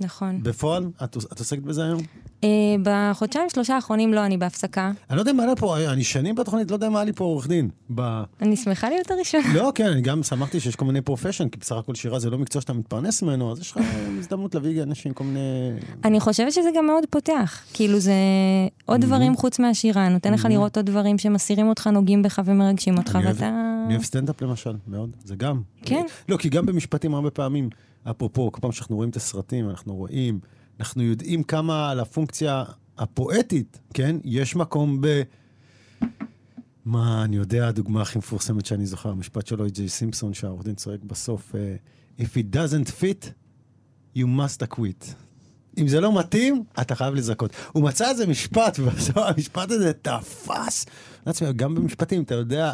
[0.01, 0.43] נכון.
[0.43, 2.01] בפועל, את, את עוסקת בזה היום?
[2.43, 2.49] אה,
[2.83, 4.91] בחודשיים שלושה האחרונים לא, אני בהפסקה.
[5.09, 7.23] אני לא יודע מה היה פה, אני שנים בתוכנית, לא יודע מה היה לי פה
[7.23, 7.69] עורך דין.
[7.95, 8.23] ב...
[8.41, 9.53] אני שמחה להיות הראשונה.
[9.53, 12.37] לא, כן, אני גם שמחתי שיש כל מיני profession, כי בסך הכל שירה זה לא
[12.37, 13.77] מקצוע שאתה מתפרנס ממנו, אז יש לך
[14.19, 15.71] הזדמנות להביא אנשים כל מיני...
[16.03, 17.61] אני חושבת שזה גם מאוד פותח.
[17.73, 18.13] כאילו זה
[18.85, 23.19] עוד דברים חוץ מהשירה, נותן לך לראות עוד דברים שמסירים אותך, נוגעים בך ומרגשים אותך,
[23.23, 23.49] ואתה...
[23.85, 25.61] אני אוהב סטנדאפ למשל, מאוד, זה גם.
[25.85, 26.05] כן.
[26.29, 27.69] לא, כי גם במשפטים הרבה פעמים,
[28.03, 30.39] אפרופו, כל פעם שאנחנו רואים את הסרטים, אנחנו רואים,
[30.79, 32.63] אנחנו יודעים כמה על הפונקציה
[32.97, 34.15] הפואטית, כן?
[34.23, 35.21] יש מקום ב...
[36.85, 41.03] מה, אני יודע, הדוגמה הכי מפורסמת שאני זוכר, המשפט שלו, ג'יי סימפסון, שהעורך דין צועק
[41.03, 41.75] בסוף, אה,
[42.19, 43.31] If it doesn't fit,
[44.15, 45.13] you must acquit.
[45.77, 47.51] אם זה לא מתאים, אתה חייב לזכות.
[47.71, 50.85] הוא מצא איזה משפט, ובסוף המשפט הזה תפס.
[51.55, 52.73] גם במשפטים, אתה יודע,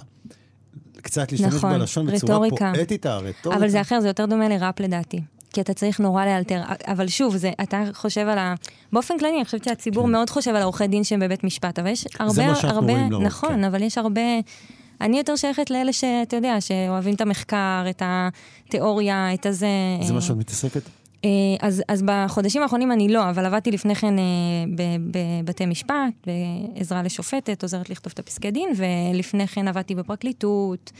[1.02, 2.72] קצת להשתמש נכון, בלשון בצורה רטוריקה.
[2.76, 3.60] פואטית, הרטוריקה.
[3.60, 5.22] אבל זה אחר, זה יותר דומה לראפ לדעתי.
[5.54, 6.62] כי אתה צריך נורא לאלתר.
[6.88, 8.54] אבל שוב, זה, אתה חושב על ה...
[8.94, 12.08] באופן כללי, אני חושבת שהציבור מאוד חושב על עורכי דין שהם בבית משפט, אבל יש
[12.20, 12.48] הרבה...
[12.48, 13.64] מה שאנחנו הרבה, רואים לרוב, נכון, כן.
[13.64, 14.22] אבל יש הרבה...
[15.02, 19.68] אני יותר שייכת לאלה שאתה יודע, שאוהבים את המחקר, את התיאוריה, את הזה.
[20.02, 20.82] זה אה, מה שאת מתעסקת?
[21.26, 21.30] אה,
[21.62, 24.24] אז, אז בחודשים האחרונים אני לא, אבל עבדתי לפני כן אה,
[25.44, 26.28] בבתי משפט,
[26.76, 30.92] בעזרה לשופטת, עוזרת לכתוב את הפסקי דין, ולפני כן עבדתי בפרקליטות,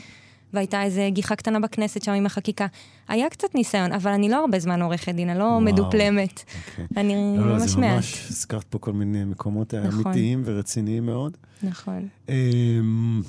[0.52, 2.66] והייתה איזה גיחה קטנה בכנסת שם עם החקיקה.
[3.08, 5.60] היה קצת ניסיון, אבל אני לא הרבה זמן עורכת דין, אני לא וואו.
[5.60, 6.44] מדופלמת.
[6.70, 6.86] אוקיי.
[6.96, 7.94] אני לא, לא, ממש זה מעט.
[7.94, 10.04] ממש, הזכרת פה כל מיני מקומות נכון.
[10.04, 11.36] אמיתיים ורציניים מאוד.
[11.62, 12.08] נכון.
[12.28, 13.22] אמ,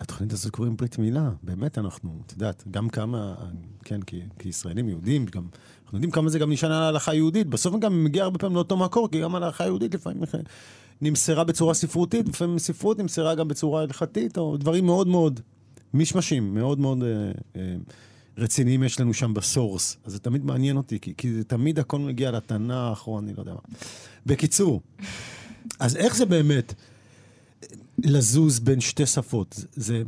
[0.00, 3.34] לתוכנית הזאת קוראים ברית מילה, באמת אנחנו, את יודעת, גם כמה,
[3.84, 5.42] כן, כי- כישראלים יהודים, גם,
[5.88, 8.76] אנחנו יודעים כמה זה גם נשען על ההלכה היהודית, בסוף גם מגיע הרבה פעמים לאותו
[8.76, 10.22] מקור, כי גם ההלכה היהודית לפעמים
[11.00, 15.40] נמסרה בצורה ספרותית, לפעמים ספרות נמסרה גם בצורה הלכתית, או דברים מאוד מאוד
[15.94, 17.08] מישמשים, מאוד מאוד אה,
[17.56, 17.76] אה,
[18.38, 19.96] רציניים יש לנו שם בסורס.
[20.04, 23.40] אז זה תמיד מעניין אותי, כי, כי זה תמיד הכל מגיע לתנ"ך, או אני לא
[23.40, 23.60] יודע מה.
[24.26, 24.80] בקיצור,
[25.80, 26.74] אז איך זה באמת
[27.98, 29.64] לזוז בין שתי שפות?
[29.72, 30.02] זה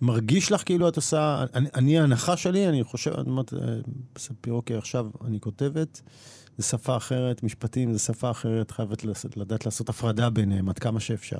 [0.00, 1.44] מרגיש לך כאילו את עושה...
[1.54, 3.58] אני, אני ההנחה שלי, אני חושב, אני אומרת, אה,
[4.14, 6.00] בספיר, אוקיי, עכשיו אני כותבת,
[6.58, 11.00] זה שפה אחרת, משפטים זה שפה אחרת, חייבת לעשות, לדעת לעשות הפרדה ביניהם עד כמה
[11.00, 11.38] שאפשר.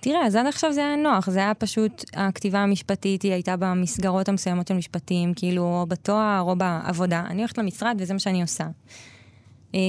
[0.00, 4.28] תראה, אז עד עכשיו זה היה נוח, זה היה פשוט, הכתיבה המשפטית היא הייתה במסגרות
[4.28, 7.24] המסוימות של משפטים, כאילו, או בתואר או בעבודה.
[7.26, 8.64] אני הולכת למשרד וזה מה שאני עושה.
[9.74, 9.80] אה,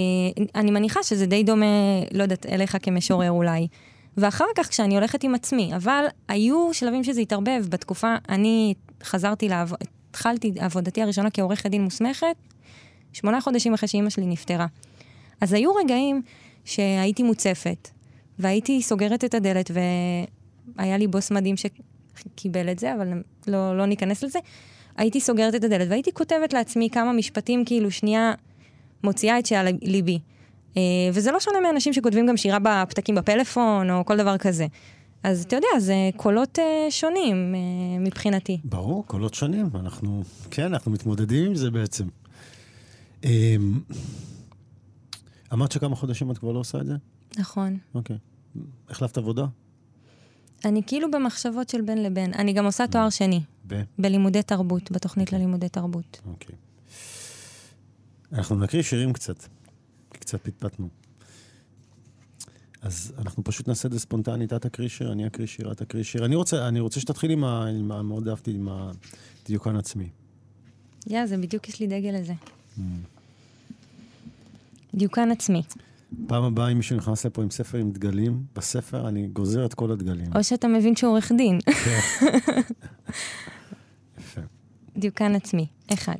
[0.55, 1.65] אני מניחה שזה די דומה,
[2.11, 3.67] לא יודעת, אליך כמשורר אולי.
[4.17, 7.65] ואחר כך כשאני הולכת עם עצמי, אבל היו שלבים שזה התערבב.
[7.69, 9.77] בתקופה, אני חזרתי לעבוד,
[10.09, 12.35] התחלתי עבודתי הראשונה כעורכת דין מוסמכת,
[13.13, 14.65] שמונה חודשים אחרי שאימא שלי נפטרה.
[15.41, 16.21] אז היו רגעים
[16.65, 17.89] שהייתי מוצפת,
[18.39, 19.71] והייתי סוגרת את הדלת,
[20.77, 23.07] והיה לי בוס מדהים שקיבל את זה, אבל
[23.47, 24.39] לא, לא ניכנס לזה.
[24.97, 28.33] הייתי סוגרת את הדלת, והייתי כותבת לעצמי כמה משפטים, כאילו, שנייה
[29.03, 30.19] מוציאה את שעל ליבי.
[30.77, 30.81] אה,
[31.13, 34.67] וזה לא שונה מאנשים שכותבים גם שירה בפתקים בפלאפון, או כל דבר כזה.
[35.23, 38.57] אז אתה יודע, זה קולות אה, שונים אה, מבחינתי.
[38.63, 42.07] ברור, קולות שונים, אנחנו, כן, אנחנו מתמודדים עם זה בעצם.
[43.23, 43.79] אמ,
[45.53, 46.95] אמרת שכמה חודשים את כבר לא עושה את זה?
[47.37, 47.77] נכון.
[47.95, 48.17] אוקיי.
[48.89, 49.45] החלפת עבודה?
[50.65, 52.33] אני כאילו במחשבות של בין לבין.
[52.33, 53.81] אני גם עושה תואר שני, ב...
[53.99, 56.21] בלימודי תרבות, בתוכנית ללימודי תרבות.
[56.25, 56.55] אוקיי.
[58.33, 59.45] אנחנו נקריא שירים קצת,
[60.13, 60.89] כי קצת פטפטנו.
[62.81, 66.03] אז אנחנו פשוט נעשה את זה ספונטנית, את תקריא שיר, אני אקריא שיר, את תקריא
[66.03, 66.25] שיר.
[66.25, 67.65] אני רוצה, אני רוצה שתתחיל עם ה...
[67.65, 68.01] עם ה...
[68.01, 70.09] מאוד אהבתי עם הדיוקן עצמי.
[71.07, 72.33] יא, זה בדיוק יש לי דגל לזה.
[74.95, 75.61] דיוקן עצמי.
[76.27, 79.91] פעם הבאה, אם מישהו נכנס לפה עם ספר עם דגלים, בספר אני גוזר את כל
[79.91, 80.35] הדגלים.
[80.35, 81.59] או שאתה מבין שהוא עורך דין.
[84.19, 84.41] יפה.
[84.97, 85.67] דיוקן עצמי.
[85.93, 86.15] אחד.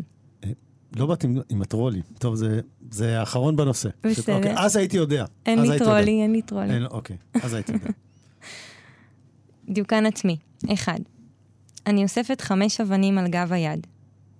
[0.95, 2.01] לא באתי עם, עם הטרולי.
[2.19, 3.89] טוב, זה, זה האחרון בנושא.
[4.03, 4.35] בסדר.
[4.35, 5.25] אוקיי, אז הייתי יודע.
[5.45, 5.95] אין לי הייתי יודע.
[5.95, 6.73] טרולי, אין לי טרולי.
[6.73, 7.89] אין, אוקיי, אז הייתי יודע.
[9.73, 10.37] דיוקן עצמי.
[10.73, 10.99] אחד.
[11.87, 13.87] אני אוספת חמש אבנים על גב היד.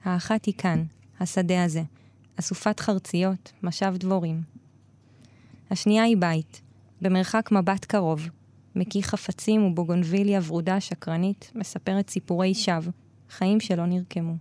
[0.03, 0.83] האחת היא כאן,
[1.19, 1.83] השדה הזה,
[2.39, 4.41] אסופת חרציות, משב דבורים.
[5.71, 6.61] השנייה היא בית,
[7.01, 8.29] במרחק מבט קרוב,
[8.75, 12.91] מקיא חפצים ובוגונביליה ורודה שקרנית, מספרת סיפורי שווא,
[13.29, 14.35] חיים שלא נרקמו.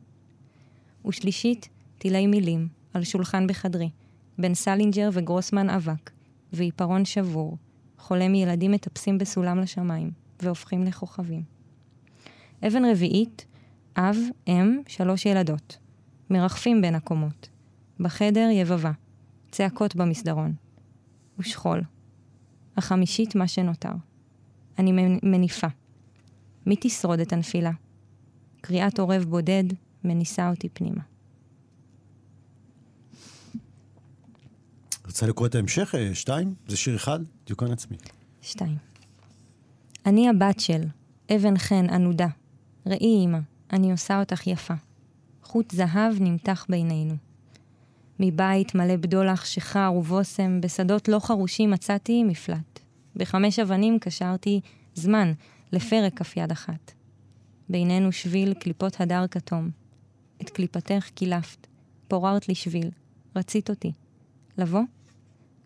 [1.07, 1.69] ושלישית,
[2.01, 3.91] טילי מילים, על שולחן בחדרי,
[4.39, 6.11] בין סלינג'ר וגרוסמן אבק,
[6.53, 7.57] ועיפרון שבור,
[7.99, 10.11] חולם ילדים מטפסים בסולם לשמיים,
[10.43, 11.43] והופכים לכוכבים.
[12.67, 13.47] אבן רביעית,
[13.97, 14.17] אב,
[14.49, 15.79] אם, שלוש ילדות.
[16.31, 17.49] מרחפים בין הקומות.
[18.01, 18.93] בחדר יבבה.
[19.51, 20.55] צעקות במסדרון.
[21.39, 21.83] ושכול.
[22.77, 23.93] החמישית מה שנותר.
[24.79, 25.69] אני מניפה.
[26.67, 27.73] מי תשרוד את הנפילה?
[28.61, 29.65] קריאת עורב בודד
[30.05, 31.10] מניסה אותי פנימה.
[35.11, 35.95] רוצה לקרוא את ההמשך?
[35.95, 36.55] אה, שתיים?
[36.69, 37.21] זה שיר אחד?
[37.47, 37.97] דיוקן עצמי.
[38.43, 38.77] שתיים.
[40.07, 40.83] אני הבת של,
[41.35, 42.27] אבן חן ענודה.
[42.87, 43.39] ראי, אמא,
[43.73, 44.75] אני עושה אותך יפה.
[45.43, 47.15] חוט זהב נמתח בינינו.
[48.21, 52.81] מבית מלא בדולח, שחר ובושם, בשדות לא חרושים מצאתי מפלט.
[53.17, 54.61] בחמש אבנים קשרתי
[54.95, 55.33] זמן
[55.73, 56.93] לפרק כף יד אחת.
[57.69, 59.71] בינינו שביל קליפות הדר כתום.
[60.43, 61.67] את קליפתך קילפת,
[62.09, 62.91] פוררת לי שביל,
[63.37, 63.93] רצית אותי.
[64.59, 64.83] לבוא?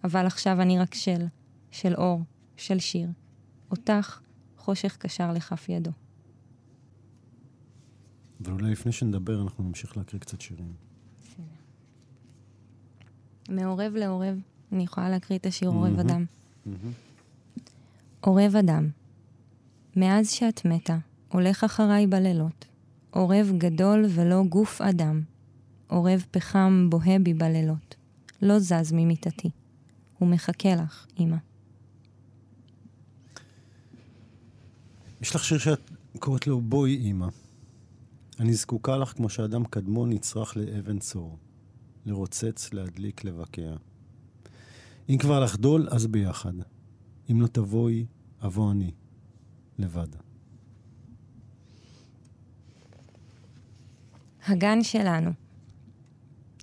[0.05, 1.27] אבל עכשיו אני רק של,
[1.71, 2.23] של אור,
[2.57, 3.09] של שיר.
[3.71, 4.21] אותך
[4.59, 5.91] חושך קשר לכף ידו.
[8.41, 10.73] אבל אולי לפני שנדבר, אנחנו נמשיך להקריא קצת שירים.
[13.49, 14.39] מעורב לעורב,
[14.73, 16.25] אני יכולה להקריא את השיר עורב אדם.
[18.21, 18.89] עורב אדם,
[19.97, 22.65] מאז שאת מתה, הולך אחריי בלילות.
[23.11, 25.23] עורב גדול ולא גוף אדם.
[25.87, 27.95] עורב פחם בוהה בי בלילות.
[28.43, 29.51] לא זז ממיטתי.
[30.25, 31.37] הוא מחכה לך, אמא.
[35.21, 37.27] יש לך שיר שאת קוראת לו בואי אמא.
[38.41, 41.39] אני זקוקה לך כמו שאדם קדמון נצרך לאבן צור.
[42.07, 43.77] לרוצץ, להדליק, לבקע.
[45.09, 46.53] אם כבר לחדול, אז ביחד.
[47.31, 48.07] אם לא תבואי,
[48.43, 48.91] אבוא אני.
[49.79, 50.09] לבד.
[54.47, 55.31] הגן שלנו.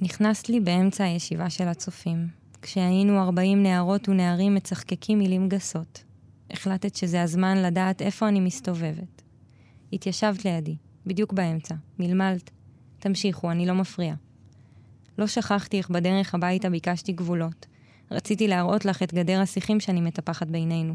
[0.02, 2.28] נכנסת לי באמצע הישיבה של הצופים,
[2.62, 6.04] כשהיינו ארבעים נערות ונערים מצחקקים מילים גסות.
[6.52, 9.22] החלטת שזה הזמן לדעת איפה אני מסתובבת.
[9.94, 12.50] התיישבת לידי, בדיוק באמצע, מלמלת.
[13.00, 14.14] תמשיכו, אני לא מפריע.
[15.18, 17.66] לא שכחתי איך בדרך הביתה ביקשתי גבולות.
[18.12, 20.94] רציתי להראות לך את גדר השיחים שאני מטפחת בינינו.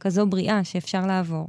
[0.00, 1.48] כזו בריאה שאפשר לעבור.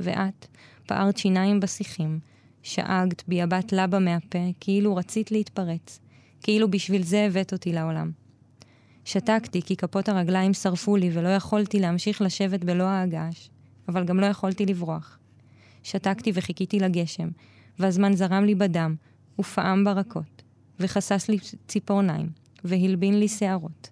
[0.00, 0.46] ואת,
[0.86, 2.18] פערת שיניים בשיחים,
[2.62, 6.00] שאגת ביאבת לבה מהפה, כאילו רצית להתפרץ,
[6.42, 8.25] כאילו בשביל זה הבאת אותי לעולם.
[9.06, 13.50] שתקתי כי כפות הרגליים שרפו לי ולא יכולתי להמשיך לשבת בלא ההגש,
[13.88, 15.18] אבל גם לא יכולתי לברוח.
[15.82, 17.28] שתקתי וחיכיתי לגשם,
[17.78, 18.94] והזמן זרם לי בדם,
[19.38, 20.42] ופעם ברקות,
[20.80, 21.38] וכסס לי
[21.68, 22.28] ציפורניים,
[22.64, 23.90] והלבין לי שערות.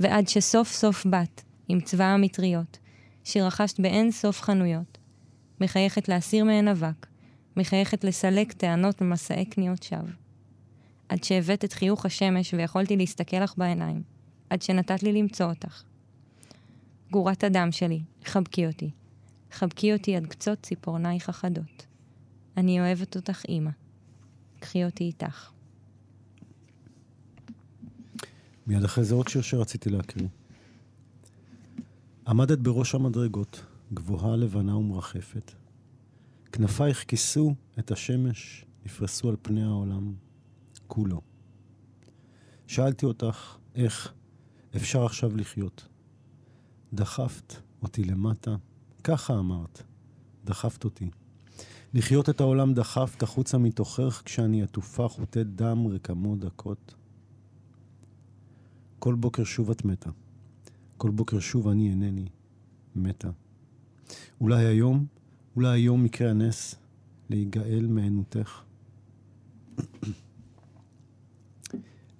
[0.00, 2.78] ועד שסוף סוף באת, עם צבא המטריות,
[3.24, 4.98] שרכשת באין סוף חנויות,
[5.60, 7.06] מחייכת להסיר מהן אבק,
[7.56, 10.10] מחייכת לסלק טענות ומסעי קניות שווא.
[11.08, 14.02] עד שהבאת את חיוך השמש ויכולתי להסתכל לך בעיניים,
[14.50, 15.82] עד שנתת לי למצוא אותך.
[17.10, 18.90] גורת הדם שלי, חבקי אותי.
[19.52, 21.86] חבקי אותי עד קצות ציפורנייך החדות.
[22.56, 23.70] אני אוהבת אותך, אמא.
[24.60, 25.50] קחי אותי איתך.
[28.66, 30.28] מיד אחרי זה עוד שיר שרציתי להקריא.
[32.26, 33.62] עמדת בראש המדרגות,
[33.94, 35.52] גבוהה, לבנה ומרחפת.
[36.52, 40.14] כנפייך כיסו את השמש, נפרסו על פני העולם,
[40.86, 41.20] כולו.
[42.66, 44.12] שאלתי אותך, איך
[44.76, 45.88] אפשר עכשיו לחיות?
[46.92, 48.56] דחפת אותי למטה,
[49.04, 49.82] ככה אמרת,
[50.44, 51.10] דחפת אותי.
[51.94, 56.94] לחיות את העולם דחפת החוצה מתוכך כשאני עטופה חוטי דם רקמות דקות.
[58.98, 60.10] כל בוקר שוב את מתה.
[60.96, 62.28] כל בוקר שוב אני אינני
[62.96, 63.30] מתה.
[64.40, 65.06] אולי היום,
[65.56, 66.74] אולי היום יקרה הנס
[67.30, 68.62] להיגאל מענותך.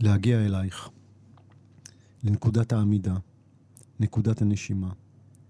[0.01, 0.91] להגיע אלייך,
[2.25, 3.17] לנקודת העמידה,
[4.01, 4.93] נקודת הנשימה,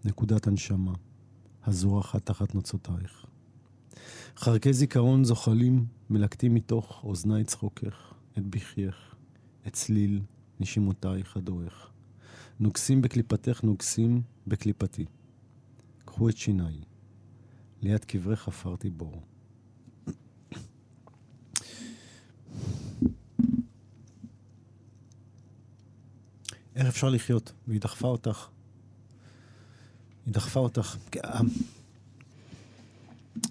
[0.04, 0.92] נקודת הנשמה,
[1.64, 3.26] הזורחת תחת נוצותייך.
[4.36, 9.14] חרקי זיכרון זוחלים, מלקטים מתוך אוזני צחוקך, את בחייך,
[9.66, 10.20] את צליל
[10.60, 11.90] נשימותייך הדורך.
[12.60, 15.04] נוגסים בקליפתך, נוגסים בקליפתי.
[16.04, 16.80] קחו את שיניי,
[17.82, 19.22] ליד קברי חפרתי בור.
[26.80, 27.52] איך אפשר לחיות?
[27.68, 28.46] והיא דחפה אותך.
[30.26, 30.96] היא דחפה אותך.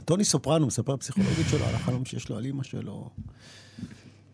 [0.06, 3.10] טוני סופרנו מספר פסיכולוגית שלו על החלום שיש לו על אימא שלו.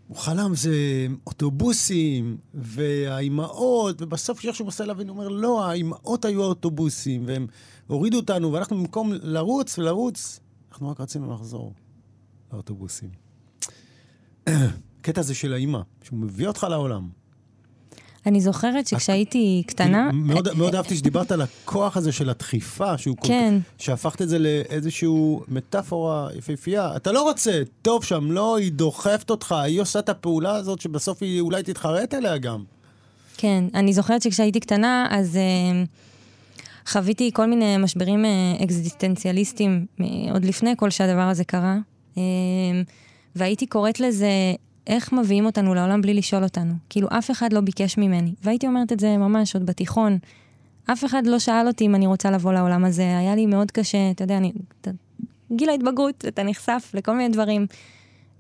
[0.08, 7.24] הוא חלם זה אוטובוסים, והאימהות, ובסוף כשאיכשהו מנסה להבין, הוא אומר, לא, האימהות היו האוטובוסים,
[7.28, 7.48] והם
[7.88, 10.40] הורידו אותנו, ואנחנו במקום לרוץ ולרוץ,
[10.72, 11.74] אנחנו רק רצינו לחזור
[12.54, 13.10] לאוטובוסים.
[15.00, 17.10] הקטע הזה של האימא, שהוא מביא אותך לעולם.
[18.26, 20.10] אני זוכרת שכשהייתי קטנה...
[20.14, 23.60] מאוד, מאוד אהבתי שדיברת על הכוח הזה של הדחיפה, שהוא כן.
[23.78, 26.96] כל, שהפכת את זה לאיזשהו מטאפורה יפהפייה.
[26.96, 31.22] אתה לא רוצה, טוב שם, לא, היא דוחפת אותך, היא עושה את הפעולה הזאת שבסוף
[31.22, 32.64] היא אולי תתחרט עליה גם.
[33.38, 39.86] כן, אני זוכרת שכשהייתי קטנה, אז uh, חוויתי כל מיני משברים uh, אקזיסטנציאליסטיים
[40.32, 41.78] עוד לפני כל שהדבר הזה קרה.
[43.36, 44.30] והייתי קוראת לזה
[44.88, 46.74] איך מביאים אותנו לעולם בלי לשאול אותנו.
[46.90, 48.34] כאילו, אף אחד לא ביקש ממני.
[48.44, 50.18] והייתי אומרת את זה ממש עוד בתיכון.
[50.92, 53.18] אף אחד לא שאל אותי אם אני רוצה לבוא לעולם הזה.
[53.18, 54.52] היה לי מאוד קשה, אתה יודע, אני...
[54.82, 54.92] אתה,
[55.52, 57.66] גיל ההתבגרות, אתה נחשף לכל מיני דברים.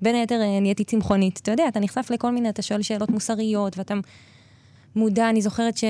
[0.01, 1.39] בין היתר אה, נהייתי צמחונית.
[1.43, 3.93] אתה יודע, אתה נחשף לכל מיני, אתה שואל שאלות מוסריות, ואתה
[4.95, 5.83] מודע, אני זוכרת ש...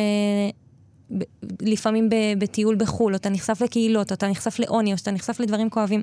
[1.61, 5.69] לפעמים בטיול בחו"ל, או אתה נחשף לקהילות, או אתה נחשף לעוני, או שאתה נחשף לדברים
[5.69, 6.01] כואבים.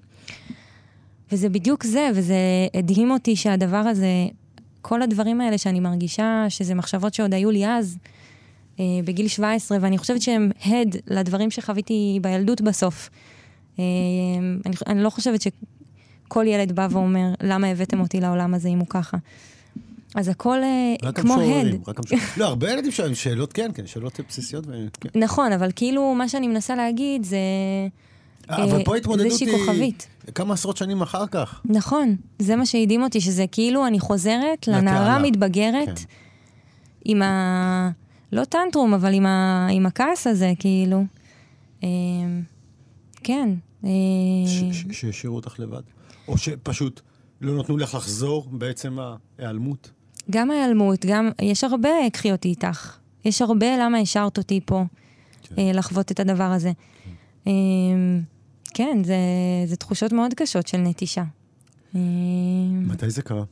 [1.32, 2.36] וזה בדיוק זה, וזה
[2.74, 4.26] הדהים אותי שהדבר הזה
[4.82, 7.98] כל הדברים האלה שאני מרגישה שזה מחשבות שעוד היו לי אז,
[8.80, 13.10] אה, בגיל 17, ואני חושבת שהם הד לדברים שחוויתי בילדות בסוף.
[13.78, 13.84] אה,
[14.66, 18.86] אני, אני לא חושבת שכל ילד בא ואומר, למה הבאתם אותי לעולם הזה אם הוא
[18.86, 19.16] ככה.
[20.14, 21.88] אז הכל אה, כמו הד.
[21.88, 22.00] רק
[22.38, 24.66] לא, הרבה ילדים שואלים שאלות, כן, כן, שאלות בסיסיות.
[25.00, 25.20] כן.
[25.20, 27.36] נכון, אבל כאילו, מה שאני מנסה להגיד זה...
[28.56, 30.08] אבל פה ההתמודדות היא כוכבית.
[30.34, 31.60] כמה עשרות שנים אחר כך.
[31.64, 36.04] נכון, זה מה שהדהים אותי, שזה כאילו אני חוזרת לנערה מתבגרת כן.
[37.04, 37.90] עם ה...
[38.32, 39.68] לא טנטרום, אבל עם, ה...
[39.70, 41.04] עם הכעס הזה, כאילו.
[41.84, 41.88] אה,
[43.22, 43.48] כן.
[43.84, 43.90] אה,
[44.92, 45.82] שהשאירו אותך לבד?
[46.28, 47.00] או שפשוט
[47.40, 48.98] לא נתנו לך לחזור בעצם
[49.38, 49.90] ההיעלמות?
[50.30, 51.30] גם ההיעלמות, גם...
[51.42, 52.96] יש הרבה קחי איתך.
[53.24, 54.84] יש הרבה למה השארת אותי פה,
[55.42, 55.54] כן.
[55.58, 56.72] אה, לחוות את הדבר הזה.
[57.44, 57.50] כן.
[58.74, 59.16] כן, זה,
[59.66, 61.24] זה תחושות מאוד קשות של נטישה.
[61.94, 63.44] מתי זה קרה?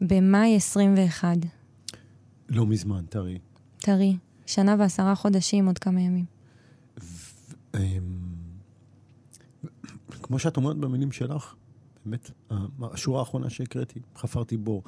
[0.00, 1.36] במאי 21.
[2.48, 3.38] לא מזמן, טרי.
[3.78, 4.16] טרי.
[4.46, 6.24] שנה ועשרה חודשים, עוד כמה ימים.
[7.74, 7.80] אמ,
[10.10, 11.54] כמו שאת אומרת במילים שלך,
[12.06, 12.30] באמת,
[12.82, 14.82] השורה האחרונה שהקראתי, חפרתי בור.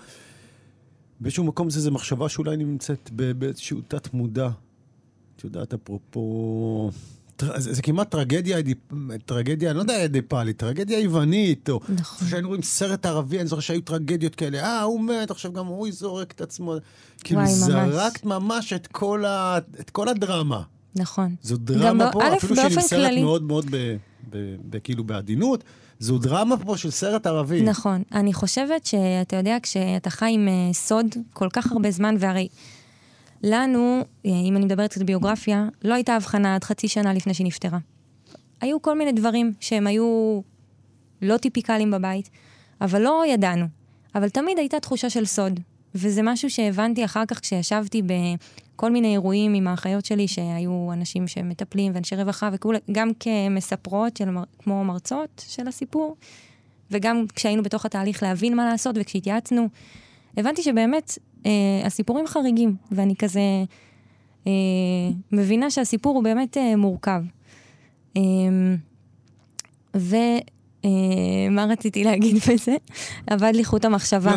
[1.21, 4.49] באיזשהו מקום זה, זה מחשבה שאולי נמצאת באיזשהו תת-מודע.
[5.37, 6.91] את יודעת, אפרופו
[7.41, 8.59] זה, זה כמעט טרגדיה,
[9.25, 11.81] טרגדיה, אני לא יודע, אדיפלית, טרגדיה יוונית, או...
[11.89, 12.27] נכון.
[12.27, 15.89] כשהיינו רואים סרט ערבי, אני זוכר שהיו טרגדיות כאלה, אה, הוא מת, עכשיו גם הוא
[15.91, 16.75] זורק את עצמו.
[17.25, 20.63] כאילו, זרקת ממש את כל, ה, את כל הדרמה.
[20.95, 21.35] נכון.
[21.43, 23.23] זו דרמה לא, פה, אפילו שהיא נמסרת כללי...
[23.23, 23.97] מאוד מאוד, ב,
[24.31, 25.65] ב, ב, כאילו, בעדינות.
[25.99, 27.63] זו דרמה פה של סרט ערבי.
[27.63, 28.03] נכון.
[28.13, 32.49] אני חושבת שאתה יודע, כשאתה חי עם uh, סוד כל כך הרבה זמן, והרי
[33.43, 37.47] לנו, אה, אם אני מדברת קצת ביוגרפיה, לא הייתה הבחנה עד חצי שנה לפני שהיא
[37.47, 37.79] נפטרה.
[38.61, 40.41] היו כל מיני דברים שהם היו
[41.23, 42.31] לא טיפיקליים בבית,
[42.81, 43.67] אבל לא ידענו.
[44.15, 45.61] אבל תמיד הייתה תחושה של סוד.
[45.95, 51.93] וזה משהו שהבנתי אחר כך כשישבתי בכל מיני אירועים עם האחיות שלי, שהיו אנשים שמטפלים
[51.95, 52.51] ואנשי רווחה,
[52.89, 56.17] וגם כמספרות, של, כמו מרצות של הסיפור,
[56.91, 59.69] וגם כשהיינו בתוך התהליך להבין מה לעשות וכשהתייעצנו,
[60.37, 61.51] הבנתי שבאמת אה,
[61.85, 63.41] הסיפורים חריגים, ואני כזה
[64.47, 64.53] אה,
[65.33, 67.23] מבינה שהסיפור הוא באמת אה, מורכב.
[68.17, 68.23] אה,
[69.97, 70.17] ו...
[70.85, 70.91] אה,
[71.51, 72.77] מה רציתי להגיד בזה?
[73.35, 74.37] אבד לי חוט המחשבה.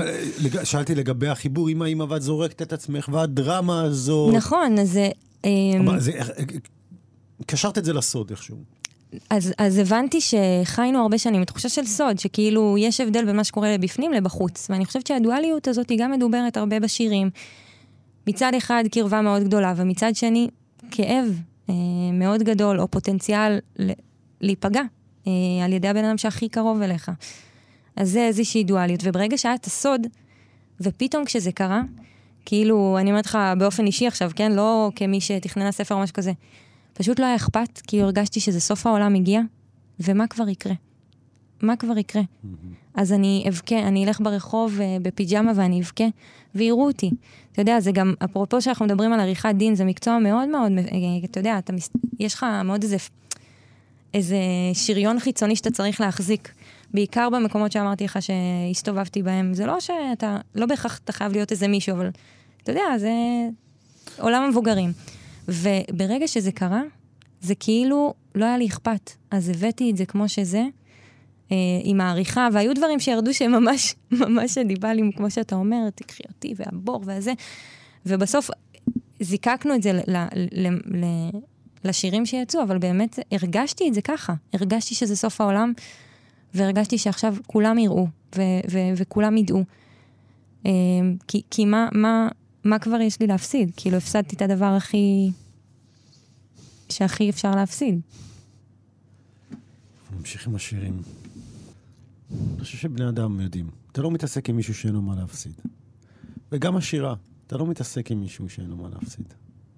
[0.53, 4.33] לא, שאלתי לגבי החיבור עם האמא ואת זורקת את עצמך, והדרמה הזאת.
[4.33, 5.09] נכון, אז זה...
[5.45, 5.51] אה,
[7.47, 8.57] קשרת את זה לסוד איכשהו.
[9.29, 13.73] אז, אז הבנתי שחיינו הרבה שנים תחושה של סוד, שכאילו יש הבדל בין מה שקורה
[13.73, 14.67] לבפנים לבחוץ.
[14.69, 17.29] ואני חושבת שהדואליות הזאת היא גם מדוברת הרבה בשירים.
[18.27, 20.47] מצד אחד קרבה מאוד גדולה, ומצד שני
[20.91, 21.73] כאב אה,
[22.13, 23.91] מאוד גדול, או פוטנציאל ל-
[24.41, 24.81] להיפגע
[25.27, 25.31] אה,
[25.65, 27.11] על ידי הבן אדם שהכי קרוב אליך.
[27.95, 28.99] אז זה איזושהי דואליות.
[29.03, 30.07] וברגע שהיה את הסוד,
[30.81, 31.81] ופתאום כשזה קרה,
[32.45, 34.51] כאילו, אני אומרת לך באופן אישי עכשיו, כן?
[34.51, 36.31] לא כמי שתכננה ספר או משהו כזה.
[36.93, 39.41] פשוט לא היה אכפת, כי הרגשתי שזה סוף העולם הגיע,
[39.99, 40.73] ומה כבר יקרה?
[41.61, 42.21] מה כבר יקרה?
[42.21, 42.47] Mm-hmm.
[42.95, 46.03] אז אני אבכה, אני אלך ברחוב uh, בפיג'מה ואני אבכה,
[46.55, 47.11] ויראו אותי.
[47.51, 51.25] אתה יודע, זה גם, אפרופו שאנחנו מדברים על עריכת דין, זה מקצוע מאוד מאוד, uh,
[51.25, 51.89] אתה יודע, אתה מס...
[52.19, 52.97] יש לך מאוד איזה,
[54.13, 54.37] איזה
[54.73, 56.53] שריון חיצוני שאתה צריך להחזיק.
[56.93, 59.53] בעיקר במקומות שאמרתי לך שהסתובבתי בהם.
[59.53, 62.09] זה לא שאתה, לא בהכרח אתה חייב להיות איזה מישהו, אבל
[62.63, 63.11] אתה יודע, זה
[64.19, 64.91] עולם המבוגרים.
[65.47, 66.81] וברגע שזה קרה,
[67.41, 69.11] זה כאילו לא היה לי אכפת.
[69.31, 70.63] אז הבאתי את זה כמו שזה,
[71.51, 77.01] אה, עם העריכה, והיו דברים שירדו שממש, ממש דיבלים, כמו שאתה אומר, תקחי אותי והבור
[77.05, 77.33] והזה,
[78.05, 78.49] ובסוף
[79.19, 81.05] זיקקנו את זה ל, ל, ל,
[81.83, 84.33] לשירים שיצאו, אבל באמת הרגשתי את זה ככה.
[84.53, 85.73] הרגשתי שזה סוף העולם,
[86.53, 88.41] והרגשתי שעכשיו כולם יראו, ו,
[88.71, 89.63] ו, וכולם ידעו.
[90.65, 90.71] אה,
[91.27, 92.27] כי, כי מה, מה,
[92.63, 93.71] מה כבר יש לי להפסיד?
[93.77, 95.31] כאילו, הפסדתי את הדבר הכי...
[96.89, 97.99] שהכי אפשר להפסיד.
[100.17, 101.01] נמשיך עם השירים.
[102.31, 103.69] אני חושב שבני אדם יודעים.
[103.91, 105.53] אתה לא מתעסק עם מישהו שאין לו מה להפסיד.
[106.51, 107.15] וגם השירה,
[107.47, 109.33] אתה לא מתעסק עם מישהו שאין לו מה להפסיד.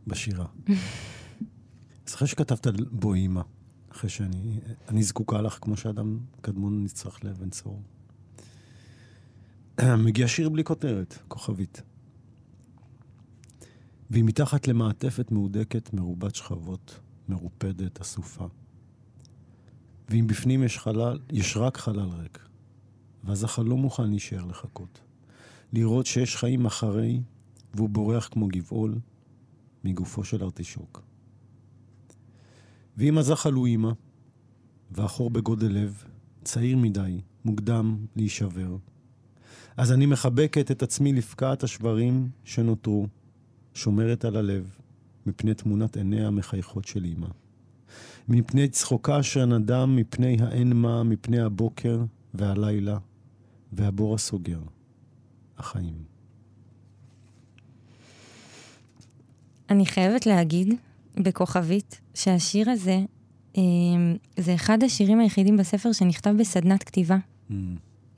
[0.08, 0.46] בשירה.
[2.08, 3.42] אז אחרי שכתבת בו אימא,
[3.92, 4.60] אחרי שאני
[4.90, 7.82] אני זקוקה לך כמו שאדם קדמון נצטרך לאבן צור.
[10.06, 11.82] מגיע שיר בלי כותרת, כוכבית.
[14.10, 17.00] והיא מתחת למעטפת מהודקת, מרובת שכבות,
[17.30, 18.48] מרופדת, אסופה.
[20.10, 22.40] ואם בפנים יש חלל, יש רק חלל ריק.
[23.24, 25.00] ואז החלום מוכן להישאר לחכות.
[25.74, 27.22] לראות שיש חיים אחרי,
[27.74, 29.00] והוא בורח כמו גבעול,
[29.84, 31.02] מגופו של ארטישוק.
[32.98, 33.92] ואם הזחל הוא אימא,
[34.92, 36.04] והחור בגודל לב,
[36.44, 38.78] צעיר מדי, מוקדם להישבר.
[39.78, 43.08] אז אני מחבקת את עצמי לפקעת השברים שנותרו,
[43.76, 44.78] שומרת על הלב,
[45.26, 47.28] מפני תמונת עיניה המחייכות של אמא.
[48.28, 52.04] מפני צחוקה אשר נדם, מפני האין מה, מפני הבוקר
[52.34, 52.98] והלילה,
[53.74, 54.60] והבור הסוגר,
[55.58, 55.94] החיים.
[59.70, 60.74] אני חייבת להגיד,
[61.18, 63.00] בכוכבית, שהשיר הזה,
[63.58, 63.62] אה,
[64.38, 67.18] זה אחד השירים היחידים בספר שנכתב בסדנת כתיבה.
[67.50, 67.54] Mm.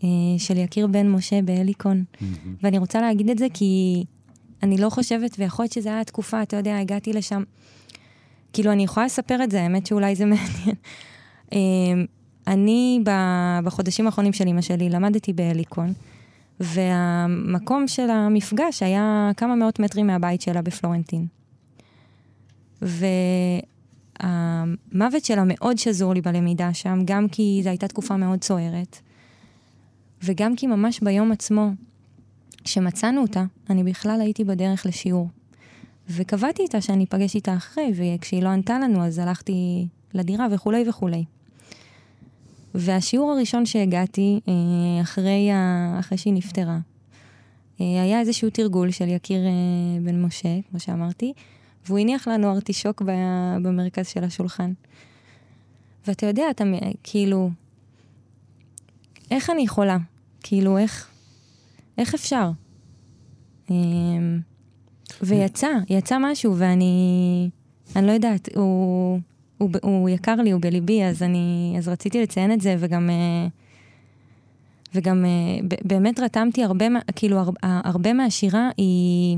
[0.03, 2.03] אה, של יקיר בן משה בהליקון.
[2.13, 2.47] Mm-hmm.
[2.63, 4.03] ואני רוצה להגיד את זה כי
[4.63, 7.43] אני לא חושבת, ויכול להיות שזו הייתה תקופה, אתה יודע, הגעתי לשם.
[8.53, 10.75] כאילו, אני יכולה לספר את זה, האמת שאולי זה מעניין.
[11.51, 12.05] אמ,
[12.47, 13.03] אני,
[13.63, 15.93] בחודשים האחרונים של אמא שלי, למדתי בהליקון,
[16.59, 21.25] והמקום של המפגש היה כמה מאות מטרים מהבית שלה בפלורנטין.
[24.21, 28.99] והמוות שלה מאוד שזור לי בלמידה שם, גם כי זו הייתה תקופה מאוד סוערת,
[30.23, 31.71] וגם כי ממש ביום עצמו,
[32.63, 35.29] כשמצאנו אותה, אני בכלל הייתי בדרך לשיעור.
[36.09, 41.23] וקבעתי איתה שאני אפגש איתה אחרי, וכשהיא לא ענתה לנו, אז הלכתי לדירה וכולי וכולי.
[42.75, 45.49] והשיעור הראשון שהגעתי, אה, אחרי,
[45.99, 46.79] אחרי שהיא נפטרה,
[47.81, 49.51] אה, היה איזשהו תרגול של יקיר אה,
[50.01, 51.33] בן משה, כמו שאמרתי,
[51.85, 53.01] והוא הניח לנו ארטישוק
[53.61, 54.73] במרכז של השולחן.
[56.07, 56.63] ואתה יודע, אתה
[57.03, 57.49] כאילו,
[59.31, 59.97] איך אני יכולה?
[60.43, 61.09] כאילו, איך,
[61.97, 62.51] איך אפשר?
[63.71, 64.39] אמ,
[65.21, 67.49] ויצא, יצא משהו, ואני,
[67.95, 69.19] אני לא יודעת, הוא,
[69.57, 73.47] הוא, הוא יקר לי, הוא בליבי, אז אני, אז רציתי לציין את זה, וגם, אה,
[74.95, 76.85] וגם אה, באמת רתמתי הרבה,
[77.15, 79.37] כאילו, הרבה מהשירה היא,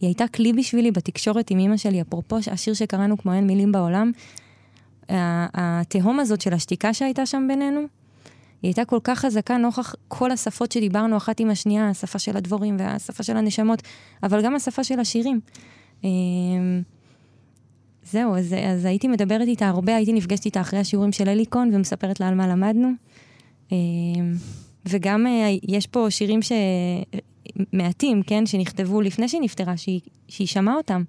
[0.00, 4.12] היא הייתה כלי בשבילי בתקשורת עם אימא שלי, אפרופו השיר שקראנו כמו אין מילים בעולם,
[5.54, 7.80] התהום הזאת של השתיקה שהייתה שם בינינו,
[8.62, 12.76] היא הייתה כל כך חזקה נוכח כל השפות שדיברנו אחת עם השנייה, השפה של הדבורים
[12.78, 13.82] והשפה של הנשמות,
[14.22, 15.40] אבל גם השפה של השירים.
[16.04, 16.82] אמ,
[18.02, 22.20] זהו, אז, אז הייתי מדברת איתה הרבה, הייתי נפגשת איתה אחרי השיעורים של אליקון ומספרת
[22.20, 22.88] לה על מה למדנו.
[23.72, 23.76] אמ,
[24.86, 26.52] וגם אה, יש פה שירים ש...
[27.72, 31.02] מעטים, כן, שנכתבו לפני שהיא נפטרה, שהיא, שהיא שמעה אותם.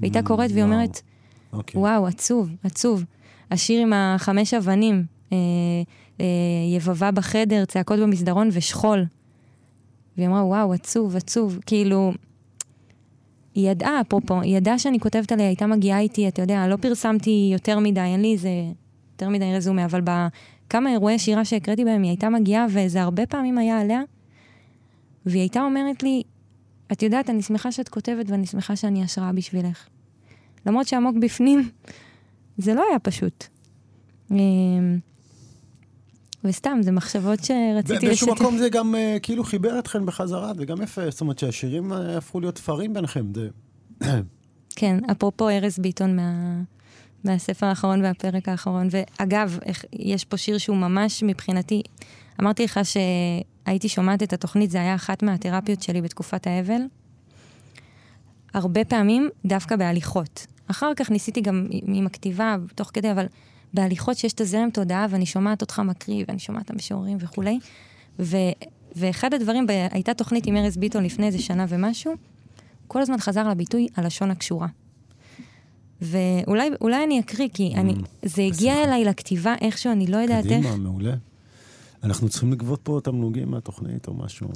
[0.00, 1.56] והייתה קוראת והיא אומרת, okay.
[1.56, 1.80] אוקיי.
[1.80, 3.04] וואו, עצוב, עצוב.
[3.50, 5.38] השיר עם החמש אבנים, אה,
[6.76, 9.04] יבבה בחדר, צעקות במסדרון ושכול.
[10.16, 11.58] והיא אמרה, וואו, עצוב, עצוב.
[11.66, 12.12] כאילו,
[13.54, 17.50] היא ידעה, אפרופו, היא ידעה שאני כותבת עליה, הייתה מגיעה איתי, אתה יודע, לא פרסמתי
[17.52, 18.50] יותר מדי, אין לי איזה
[19.12, 23.58] יותר מדי רזומה, אבל בכמה אירועי שירה שהקראתי בהם, היא הייתה מגיעה, וזה הרבה פעמים
[23.58, 24.02] היה עליה,
[25.26, 26.22] והיא הייתה אומרת לי,
[26.92, 29.86] את יודעת, אני שמחה שאת כותבת ואני שמחה שאני השראה בשבילך.
[30.66, 31.70] למרות שעמוק בפנים,
[32.58, 33.46] זה לא היה פשוט.
[36.48, 38.06] וסתם, זה מחשבות שרציתי.
[38.06, 41.96] באיזשהו מקום זה גם uh, כאילו חיבר אתכם בחזרה, וגם יפה, זאת אומרת שהשירים uh,
[41.96, 43.26] הפכו להיות תפרים ביניכם.
[43.34, 43.48] זה...
[44.76, 46.32] כן, אפרופו ארז ביטון מה...
[47.24, 48.88] מהספר האחרון והפרק האחרון.
[48.90, 49.58] ואגב,
[49.92, 51.82] יש פה שיר שהוא ממש מבחינתי,
[52.40, 56.80] אמרתי לך שהייתי שומעת את התוכנית, זה היה אחת מהתרפיות שלי בתקופת האבל.
[58.54, 60.46] הרבה פעמים דווקא בהליכות.
[60.70, 63.26] אחר כך ניסיתי גם עם הכתיבה, תוך כדי, אבל
[63.76, 67.58] בהליכות שיש את הזרם תודעה, ואני שומעת אותך מקריא, ואני שומעת את המשוררים וכולי.
[68.18, 68.36] ו,
[68.96, 72.12] ואחד הדברים, ב, הייתה תוכנית עם ארז ביטון לפני איזה שנה ומשהו,
[72.86, 74.68] כל הזמן חזר לביטוי הלשון הקשורה.
[76.00, 80.66] ואולי אני אקריא, כי אני, mm, זה הגיע אליי לכתיבה איכשהו, אני לא יודעת איך.
[80.66, 81.14] קדימה, מעולה.
[82.02, 84.48] אנחנו צריכים לגבות פה תמלוגים מהתוכנית או משהו.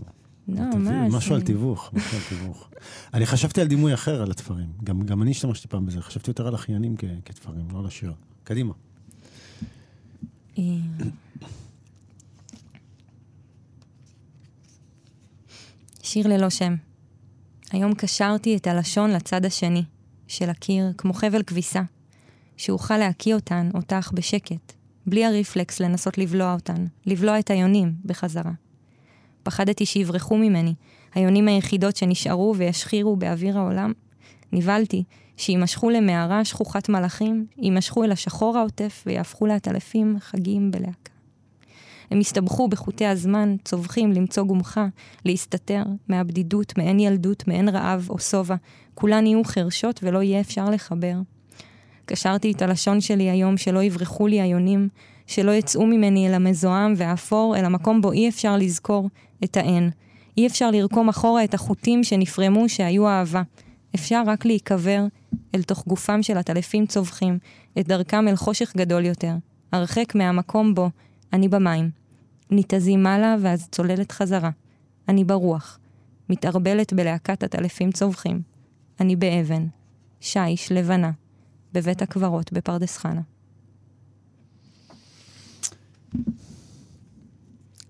[0.48, 1.16] לא, מה זה?
[1.16, 2.68] משהו על תיווך, משהו על תיווך.
[3.14, 4.68] אני חשבתי על דימוי אחר על התפרים.
[4.84, 8.12] גם, גם אני השתמשתי פעם בזה, חשבתי יותר על אחיינים כתפרים, לא על השיר.
[8.44, 8.72] קדימה.
[10.60, 10.64] אה,
[16.02, 16.74] שיר ללא שם.
[17.70, 19.82] היום קשרתי את הלשון לצד השני
[20.28, 21.82] של הקיר, כמו חבל כביסה,
[22.56, 24.72] שאוכל להקיא אותן, אותך, בשקט,
[25.06, 28.52] בלי הרפלקס לנסות לבלוע אותן, לבלוע את היונים בחזרה.
[29.42, 30.74] פחדתי שיברחו ממני,
[31.14, 33.92] היונים היחידות שנשארו וישחירו באוויר העולם.
[34.52, 35.04] נבהלתי
[35.36, 41.10] שיימשכו למערה שכוחת מלאכים, יימשכו אל השחור העוטף ויהפכו לעטלפים חגים בלהקה.
[42.10, 44.86] הם הסתבכו בחוטי הזמן, צווחים למצוא גומחה,
[45.24, 48.54] להסתתר מהבדידות, מעין ילדות, מעין רעב או שובע.
[48.94, 51.14] כולן יהיו חרשות ולא יהיה אפשר לחבר.
[52.06, 54.88] קשרתי את הלשון שלי היום שלא יברחו לי היונים,
[55.26, 59.08] שלא יצאו ממני אל המזוהם והאפור, אל המקום בו אי אפשר לזכור
[59.44, 59.90] את האין.
[60.36, 63.42] אי אפשר לרקום אחורה את החוטים שנפרמו שהיו אהבה.
[63.94, 65.04] אפשר רק להיקבר
[65.54, 67.38] אל תוך גופם של עטלפים צווחים,
[67.78, 69.34] את דרכם אל חושך גדול יותר,
[69.72, 70.90] הרחק מהמקום בו
[71.32, 71.90] אני במים.
[72.50, 74.50] ניתזים מעלה ואז צוללת חזרה.
[75.08, 75.78] אני ברוח,
[76.28, 78.42] מתערבלת בלהקת עטלפים צווחים.
[79.00, 79.66] אני באבן,
[80.20, 81.10] שיש לבנה,
[81.72, 83.20] בבית הקברות בפרדס חנה.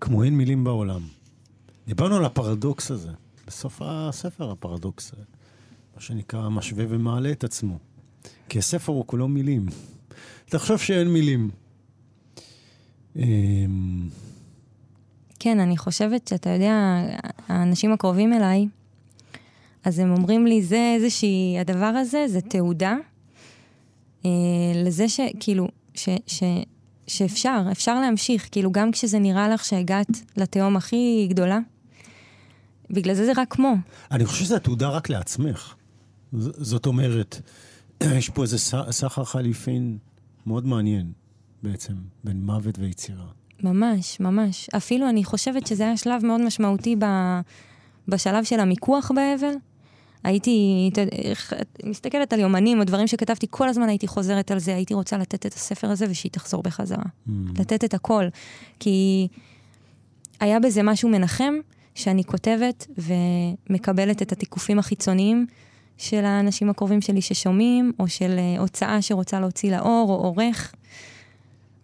[0.01, 1.01] כמו אין מילים בעולם.
[1.87, 3.11] דיברנו על הפרדוקס הזה.
[3.47, 5.11] בסוף הספר הפרדוקס,
[6.01, 7.77] מה שנקרא, משווה ומעלה את עצמו.
[8.49, 9.65] כי הספר הוא כולו מילים.
[10.45, 11.49] תחשוב שאין מילים.
[13.15, 14.09] אמ,
[15.39, 16.73] כן, אני חושבת שאתה יודע,
[17.47, 18.67] האנשים הקרובים אליי,
[19.83, 22.95] אז הם אומרים לי, זה איזושהי, הדבר הזה זה תעודה
[24.25, 24.29] אה,
[24.75, 26.43] לזה שכאילו, ש, ש,
[27.07, 31.59] שאפשר, אפשר להמשיך, כאילו גם כשזה נראה לך שהגעת לתהום הכי גדולה,
[32.89, 33.73] בגלל זה זה רק כמו.
[34.11, 35.75] אני חושב שזו התעודה רק לעצמך.
[36.39, 37.41] זאת אומרת,
[38.17, 38.57] יש פה איזה
[38.91, 39.97] סחר חליפין
[40.45, 41.11] מאוד מעניין
[41.63, 43.25] בעצם, בין מוות ויצירה.
[43.63, 44.69] ממש, ממש.
[44.77, 47.05] אפילו אני חושבת שזה היה שלב מאוד משמעותי ב,
[48.07, 49.53] בשלב של המיקוח באבל.
[50.23, 51.53] הייתי, איך-
[51.83, 55.45] מסתכלת על יומנים או דברים שכתבתי, כל הזמן הייתי חוזרת על זה, הייתי רוצה לתת
[55.45, 57.03] את הספר הזה ושהיא תחזור בחזרה.
[57.27, 57.31] Mm.
[57.59, 58.25] לתת את הכל.
[58.79, 59.27] כי
[60.39, 61.53] היה בזה משהו מנחם,
[61.95, 62.87] שאני כותבת
[63.69, 65.45] ומקבלת את התיקופים החיצוניים
[66.01, 70.73] של האנשים הקרובים שלי ששומעים, או של אה, הוצאה שרוצה להוציא לאור, או עורך.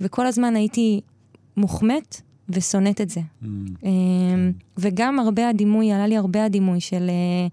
[0.02, 1.02] וכל הזמן הייתי
[1.58, 3.20] מוחמאת ושונאת את זה.
[3.20, 3.46] Mm.
[3.84, 7.48] אמ, וגם הרבה הדימוי, עלה לי הרבה הדימוי של, אה,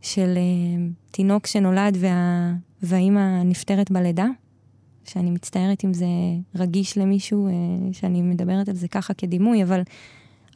[0.00, 2.52] של אה, תינוק שנולד וה,
[2.82, 4.26] והאימא נפטרת בלידה,
[5.04, 6.06] שאני מצטערת אם זה
[6.54, 7.48] רגיש למישהו,
[7.92, 9.82] שאני מדברת על זה ככה כדימוי, אבל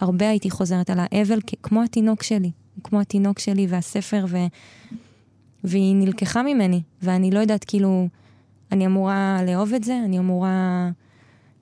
[0.01, 2.51] הרבה הייתי חוזרת על האבל כמו התינוק שלי,
[2.85, 4.37] כמו התינוק שלי והספר, ו,
[5.65, 8.09] והיא נלקחה ממני, ואני לא יודעת, כאילו,
[8.73, 10.91] אני אמורה לאהוב את זה, אני אמורה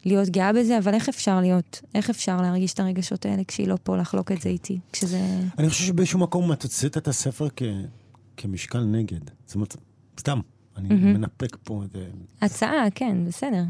[0.04, 3.76] להיות גאה בזה, אבל איך אפשר להיות, איך אפשר להרגיש את הרגשות האלה כשהיא לא
[3.82, 5.20] פה לחלוק את זה איתי, כשזה...
[5.58, 7.62] אני חושב שבאיזשהו מקום את הוצאת את הספר כ...
[8.36, 9.20] כמשקל נגד.
[9.46, 9.76] זאת אומרת,
[10.20, 10.40] סתם,
[10.76, 11.12] אני מהמם.
[11.12, 11.96] מנפק פה את...
[12.42, 13.62] הצעה, כן, בסדר.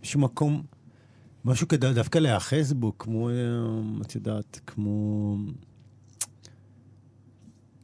[0.00, 0.62] באיזשהו מקום,
[1.44, 3.34] משהו כדי דווקא להיאחז בו, כמו, אה,
[4.02, 5.36] את יודעת, כמו...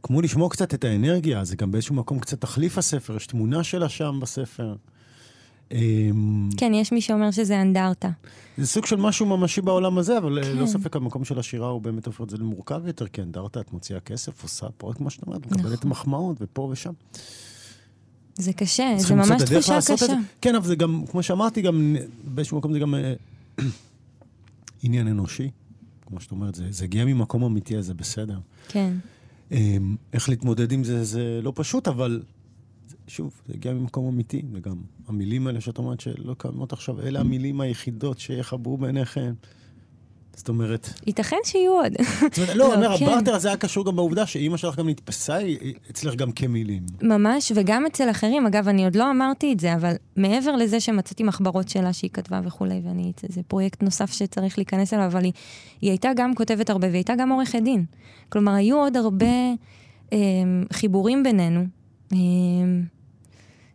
[0.07, 3.89] כמו לשמור קצת את האנרגיה, זה גם באיזשהו מקום קצת תחליף הספר, יש תמונה שלה
[3.89, 4.75] שם בספר.
[5.73, 8.11] אמ, כן, יש מי שאומר שזה אנדרטה.
[8.59, 10.57] זה סוג של משהו ממשי בעולם הזה, אבל כן.
[10.57, 13.73] לא ספק המקום של השירה הוא באמת הופך את זה למורכב יותר, כי אנדרטה, את
[13.73, 15.91] מוציאה כסף, עושה פרויקט, כמו שאת אומרת, מקבלת נכון.
[15.91, 16.93] מחמאות ופה ושם.
[18.37, 20.15] זה קשה, זה ממש תחושה קשה.
[20.41, 23.15] כן, אבל זה גם, כמו שאמרתי, גם באיזשהו מקום זה גם אה,
[24.83, 25.51] עניין אנושי.
[26.07, 28.39] כמו שאת אומרת, זה, זה הגיע ממקום אמיתי, אז זה בסדר.
[28.69, 28.93] כן,
[30.13, 32.23] איך להתמודד עם זה, זה לא פשוט, אבל
[33.07, 34.77] שוב, זה הגיע ממקום אמיתי, וגם
[35.07, 39.35] המילים האלה שאת אומרת שלא קיימות עכשיו, אלה המילים היחידות שיחברו ביניכם.
[40.37, 41.93] זאת אומרת, ייתכן שיהיו עוד.
[42.21, 43.05] זאת אומרת, לא, אני אומר, כן.
[43.05, 45.39] הברטר הזה היה קשור גם בעובדה שאימא שלך גם נתפסה
[45.91, 46.83] אצלך גם כמילים.
[47.03, 48.47] ממש, וגם אצל אחרים.
[48.47, 52.41] אגב, אני עוד לא אמרתי את זה, אבל מעבר לזה שמצאתי מחברות שלה שהיא כתבה
[52.45, 55.33] וכולי, ואני, זה פרויקט נוסף שצריך להיכנס אליו, אבל היא,
[55.81, 57.85] היא הייתה גם כותבת הרבה, והיא הייתה גם עורכת דין.
[58.29, 59.27] כלומר, היו עוד הרבה
[60.13, 60.19] אה,
[60.73, 61.65] חיבורים בינינו,
[62.13, 62.19] אה,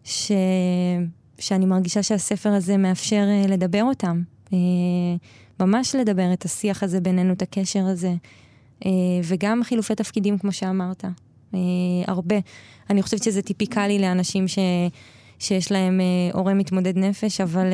[0.03, 0.32] ש,
[1.39, 4.22] שאני מרגישה שהספר הזה מאפשר אה, לדבר אותם.
[4.53, 4.57] אה,
[5.60, 8.14] ממש לדבר את השיח הזה בינינו, את הקשר הזה.
[8.86, 8.91] אה,
[9.24, 11.05] וגם חילופי תפקידים, כמו שאמרת.
[11.53, 11.60] אה,
[12.07, 12.36] הרבה.
[12.89, 14.60] אני חושבת שזה טיפיקלי לאנשים ש,
[15.39, 17.66] שיש להם אה, הורה מתמודד נפש, אבל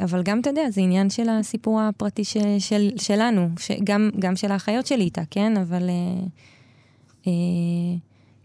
[0.00, 3.48] אבל גם, אתה יודע, זה עניין של הסיפור הפרטי ש, של, שלנו,
[3.84, 5.56] גם, גם של האחיות שלי איתה, כן?
[5.56, 5.90] אבל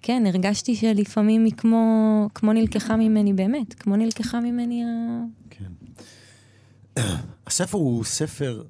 [0.01, 4.83] כן, הרגשתי שלפעמים היא כמו, כמו נלקחה ממני באמת, כמו נלקחה ממני.
[7.47, 8.63] הספר הוא ספר...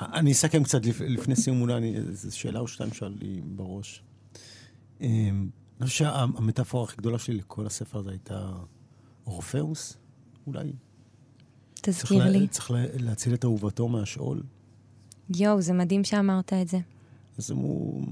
[0.00, 4.02] אני אסכם קצת לפ, לפני סיום, אולי זו שאלה או שתיים שעל לי בראש.
[5.00, 5.48] אמ,
[5.80, 8.52] אני חושב שהמטאפורה הכי גדולה שלי לכל הספר הזה הייתה
[9.26, 9.96] אורפאוס,
[10.46, 10.72] אולי.
[11.74, 12.40] תזכיר צריך לי.
[12.40, 14.42] לה, צריך לה, להציל את אהובתו מהשאול.
[15.36, 16.78] יואו, זה מדהים שאמרת את זה.
[17.38, 18.06] אז הוא,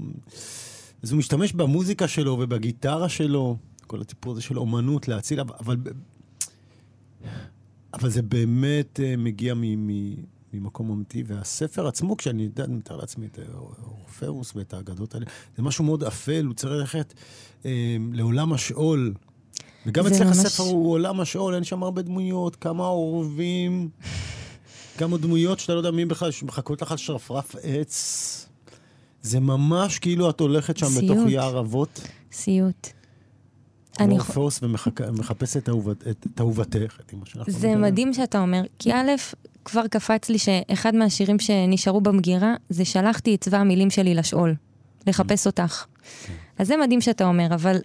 [1.03, 5.77] אז הוא משתמש במוזיקה שלו ובגיטרה שלו, כל הטיפול הזה של אומנות להציל, אבל,
[7.93, 9.53] אבל זה באמת uh, מגיע
[10.53, 13.39] ממקום אמיתי, והספר עצמו, כשאני יודע, אני מתאר לעצמי את
[13.83, 15.25] אורפאוס ואת האגדות האלה,
[15.57, 17.13] זה משהו מאוד אפל, הוא צריך ללכת
[17.65, 19.13] אה, לעולם השאול.
[19.85, 20.37] וגם אצלך ממש...
[20.37, 23.89] הספר הוא עולם השאול, אין שם הרבה דמויות, כמה עורבים,
[24.97, 28.47] כמה דמויות שאתה לא יודע מי בכלל, שמחכות לך על שרפרף עץ.
[29.21, 31.03] זה ממש כאילו את הולכת שם סיוט.
[31.03, 32.01] בתוך יער אבות.
[32.31, 32.87] סיוט.
[33.99, 34.13] אני...
[34.13, 37.49] אורפאוס ומחפשת את אהובתך, את אמא שלך.
[37.49, 39.11] זה מדהים שאתה אומר, כי א',
[39.65, 44.55] כבר קפץ לי שאחד מהשירים שנשארו במגירה, זה שלחתי את צבא המילים שלי לשאול,
[45.07, 45.85] לחפש אותך.
[46.25, 46.33] כן.
[46.57, 47.77] אז זה מדהים שאתה אומר, אבל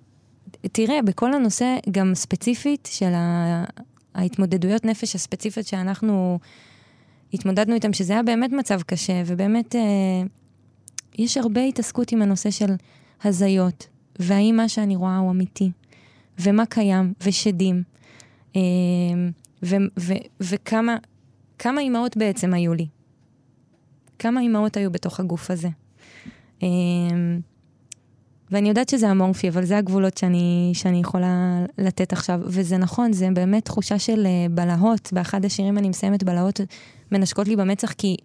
[0.73, 3.13] תראה, בכל הנושא, גם ספציפית של
[4.15, 6.39] ההתמודדויות נפש הספציפית שאנחנו
[7.33, 9.81] התמודדנו איתם, שזה היה באמת מצב קשה, ובאמת אה,
[11.19, 12.75] יש הרבה התעסקות עם הנושא של
[13.25, 13.87] הזיות,
[14.19, 15.71] והאם מה שאני רואה הוא אמיתי,
[16.39, 17.83] ומה קיים, ושדים,
[18.57, 18.61] אה,
[20.41, 20.97] וכמה
[21.59, 22.87] כמה אימהות בעצם היו לי.
[24.19, 25.69] כמה אימהות היו בתוך הגוף הזה.
[26.63, 26.69] אה,
[28.51, 32.41] ואני יודעת שזה אמורפי, אבל זה הגבולות שאני, שאני יכולה לתת עכשיו.
[32.45, 35.13] וזה נכון, זה באמת תחושה של אה, בלהות.
[35.13, 36.61] באחד השירים אני מסיימת בלהות
[37.13, 38.17] מנשקות לי במצח, כי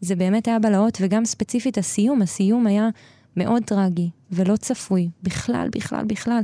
[0.00, 2.88] זה באמת היה בלהות, וגם ספציפית הסיום, הסיום היה
[3.36, 5.08] מאוד טרגי ולא צפוי.
[5.22, 6.42] בכלל, בכלל, בכלל.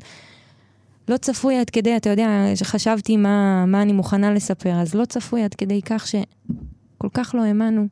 [1.11, 2.29] לא צפוי עד כדי, אתה יודע,
[2.63, 7.43] חשבתי מה, מה אני מוכנה לספר, אז לא צפוי עד כדי כך שכל כך לא
[7.43, 7.87] האמנו,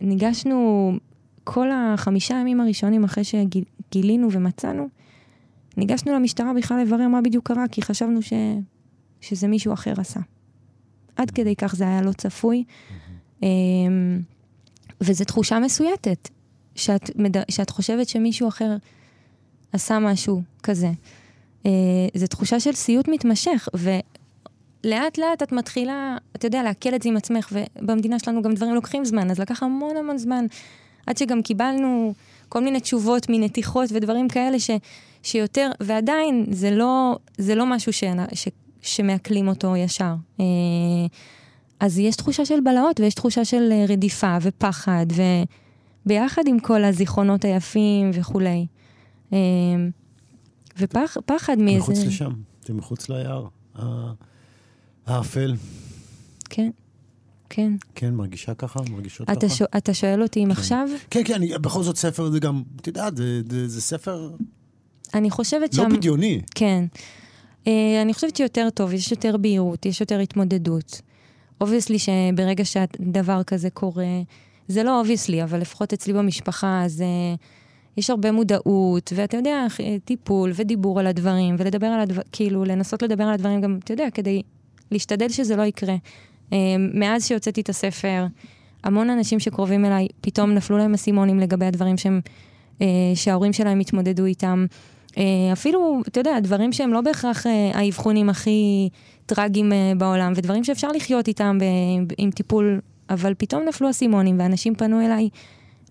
[0.00, 0.92] שניגשנו
[1.44, 4.88] כל החמישה ימים הראשונים אחרי שגילינו ומצאנו,
[5.76, 8.32] ניגשנו למשטרה בכלל לברר מה בדיוק קרה, כי חשבנו ש...
[9.20, 10.20] שזה מישהו אחר עשה.
[11.16, 12.64] עד כדי כך זה היה לא צפוי.
[13.42, 14.20] אמ,
[15.00, 16.28] וזו תחושה מסויטת,
[16.74, 17.10] שאת,
[17.48, 18.76] שאת חושבת שמישהו אחר
[19.72, 20.90] עשה משהו כזה.
[21.66, 21.70] אה,
[22.14, 27.16] זו תחושה של סיוט מתמשך, ולאט לאט את מתחילה, אתה יודע, לעכל את זה עם
[27.16, 30.46] עצמך, ובמדינה שלנו גם דברים לוקחים זמן, אז לקח המון המון זמן,
[31.06, 32.14] עד שגם קיבלנו
[32.48, 34.70] כל מיני תשובות מנתיחות ודברים כאלה ש,
[35.22, 38.48] שיותר, ועדיין זה לא, זה לא משהו ש, ש,
[38.82, 40.14] שמעכלים אותו ישר.
[40.40, 40.44] אה,
[41.80, 45.06] אז יש תחושה של בלהות ויש תחושה של רדיפה ופחד,
[46.06, 48.66] וביחד עם כל הזיכרונות היפים וכולי.
[49.32, 49.90] אמ,
[50.78, 51.78] ופחד מאיזה...
[51.78, 52.32] מחוץ לשם,
[52.66, 53.46] זה מחוץ ליער.
[55.06, 55.54] האפל.
[56.44, 56.70] כן,
[57.50, 57.72] כן.
[57.94, 58.80] כן, מרגישה ככה?
[58.90, 59.54] מרגישות אתה ככה?
[59.54, 59.62] ש...
[59.76, 60.50] אתה שואל אותי אם כן.
[60.50, 60.88] עכשיו?
[61.10, 64.30] כן, כן, אני, בכל זאת ספר זה גם, את יודעת, זה, זה, זה ספר...
[65.14, 65.90] אני חושבת לא שם...
[65.90, 66.40] לא בדיוני.
[66.54, 66.84] כן.
[67.64, 67.68] אה,
[68.02, 71.00] אני חושבת שיותר טוב, יש יותר בהירות, יש יותר התמודדות.
[71.60, 74.22] obviously שברגע שדבר כזה קורה,
[74.68, 77.04] זה לא obviously, אבל לפחות אצלי במשפחה, זה...
[77.34, 77.57] אה,
[77.98, 79.66] יש הרבה מודעות, ואתה יודע,
[80.04, 84.10] טיפול ודיבור על הדברים, ולדבר על הדברים, כאילו, לנסות לדבר על הדברים גם, אתה יודע,
[84.14, 84.42] כדי
[84.90, 85.94] להשתדל שזה לא יקרה.
[86.52, 86.58] אה,
[86.94, 88.26] מאז שהוצאתי את הספר,
[88.84, 92.20] המון אנשים שקרובים אליי, פתאום נפלו להם אסימונים לגבי הדברים שהם,
[92.82, 94.66] אה, שההורים שלהם התמודדו איתם.
[95.18, 95.22] אה,
[95.52, 98.88] אפילו, אתה יודע, דברים שהם לא בהכרח האבחונים הכי
[99.26, 101.58] טרגיים בעולם, ודברים שאפשר לחיות איתם
[102.18, 102.80] עם טיפול,
[103.10, 105.28] אבל פתאום נפלו אסימונים, ואנשים פנו אליי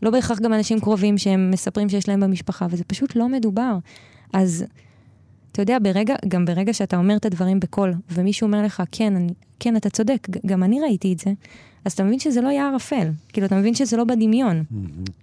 [0.01, 3.77] לא בהכרח גם אנשים קרובים שהם מספרים שיש להם במשפחה, וזה פשוט לא מדובר.
[4.33, 4.65] אז,
[5.51, 9.33] אתה יודע, ברגע, גם ברגע שאתה אומר את הדברים בקול, ומישהו אומר לך, כן, אני,
[9.59, 11.31] כן, אתה צודק, גם אני ראיתי את זה,
[11.85, 13.09] אז אתה מבין שזה לא יער אפל.
[13.33, 14.63] כאילו, אתה מבין שזה לא בדמיון.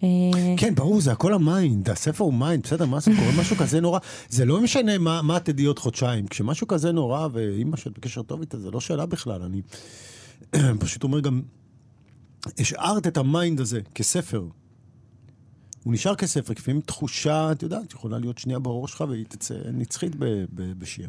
[0.02, 0.08] אה,
[0.56, 3.80] כן, ברור, זה הכל ה mind, הספר הוא mind, בסדר, מה זה קורה משהו כזה
[3.80, 3.98] נורא,
[4.28, 6.26] זה לא משנה מה, מה תדעי עוד חודשיים.
[6.26, 9.42] כשמשהו כזה נורא, ואימא שאת בקשר טוב איתה, זה לא שאלה בכלל.
[9.42, 9.62] אני
[10.80, 11.42] פשוט אומר גם,
[12.58, 14.44] השארת את ה mind הזה כספר.
[15.84, 20.12] הוא נשאר כספר, לפעמים תחושה, את יודעת, יכולה להיות שנייה בראש שלך והיא תצא נצחית
[20.54, 21.08] בשיר.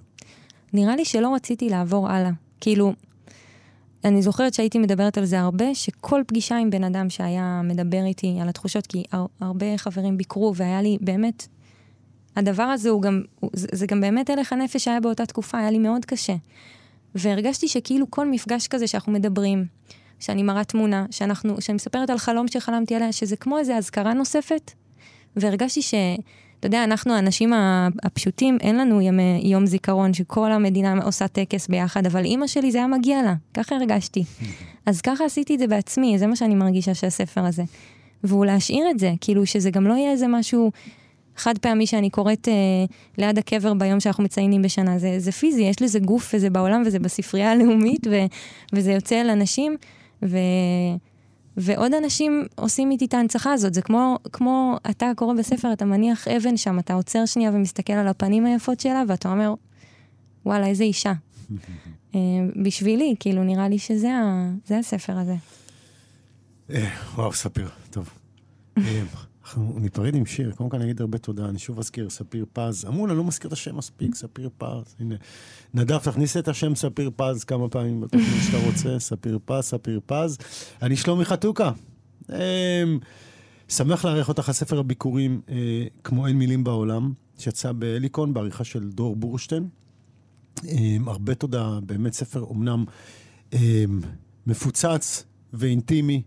[0.74, 2.32] נראה לי שלא רציתי לעבור הלאה.
[2.62, 2.94] כאילו,
[4.04, 8.38] אני זוכרת שהייתי מדברת על זה הרבה, שכל פגישה עם בן אדם שהיה מדבר איתי
[8.42, 11.48] על התחושות, כי הר, הרבה חברים ביקרו, והיה לי באמת
[12.36, 15.72] הדבר הזה הוא גם, הוא, זה, זה גם באמת הלך הנפש שהיה באותה תקופה, היה
[15.72, 16.36] לי מאוד קשה.
[17.16, 19.66] והרגשתי שכאילו כל מפגש כזה שאנחנו מדברים,
[20.20, 24.72] שאני מראה תמונה, שאנחנו, שאני מספרת על חלום שחלמתי עליה, שזה כמו איזו אזכרה נוספת.
[25.36, 25.94] והרגשתי ש...
[26.60, 27.54] אתה יודע, אנחנו האנשים
[28.04, 32.78] הפשוטים, אין לנו ימי, יום זיכרון שכל המדינה עושה טקס ביחד, אבל אימא שלי זה
[32.78, 34.24] היה מגיע לה, ככה הרגשתי.
[34.86, 37.64] אז ככה עשיתי את זה בעצמי, זה מה שאני מרגישה שהספר הזה.
[38.24, 40.72] והוא להשאיר את זה, כאילו שזה גם לא יהיה איזה משהו
[41.36, 42.54] חד פעמי שאני קוראת אה,
[43.18, 45.00] ליד הקבר ביום שאנחנו מציינים בשנה.
[45.00, 48.16] זה, זה פיזי, יש לזה גוף וזה בעולם וזה בספרייה הלאומית ו,
[48.74, 49.78] וזה יוצא אל אנשים.
[50.24, 50.38] ו...
[51.58, 53.74] ועוד אנשים עושים איתי את ההנצחה הזאת.
[53.74, 58.08] זה כמו, כמו אתה קורא בספר, אתה מניח אבן שם, אתה עוצר שנייה ומסתכל על
[58.08, 59.54] הפנים היפות שלה, ואתה אומר,
[60.46, 61.14] וואלה, איזה אישה.
[62.16, 62.20] אה,
[62.64, 64.52] בשבילי, כאילו, נראה לי שזה ה...
[64.80, 65.36] הספר הזה.
[66.70, 68.10] אה, וואו, ספיר, טוב.
[69.46, 72.46] אה, אנחנו ניפרד עם שיר, קודם כל אני אגיד הרבה תודה, אני שוב אזכיר, ספיר
[72.54, 72.86] פז.
[72.86, 74.96] אמרו, אני לא מזכיר את השם מספיק, ספיר פז.
[75.00, 75.16] הנה,
[75.74, 80.38] נדב, תכניס את השם ספיר פז כמה פעמים בתוכנית שאתה רוצה, ספיר פז, ספיר פז.
[80.82, 81.72] אני שלומי חתוקה.
[82.30, 82.36] אמ,
[83.70, 88.90] שמח לארח אותך על ספר הביקורים, אה, כמו אין מילים בעולם, שיצא בהליקון, בעריכה של
[88.90, 89.70] דור בורשטיין.
[90.68, 92.86] אמ, הרבה תודה, באמת ספר אומנם
[93.54, 94.02] אמ,
[94.48, 96.22] מפוצץ ואינטימי,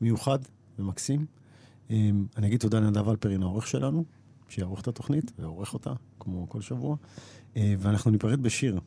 [0.00, 0.38] מיוחד.
[0.80, 1.26] ומקסים.
[1.90, 4.04] אמ, אני אגיד תודה לנדב אלפרין, העורך שלנו,
[4.48, 6.96] שיערוך את התוכנית, ועורך אותה, כמו כל שבוע.
[7.56, 8.80] אה, ואנחנו ניפרד בשיר.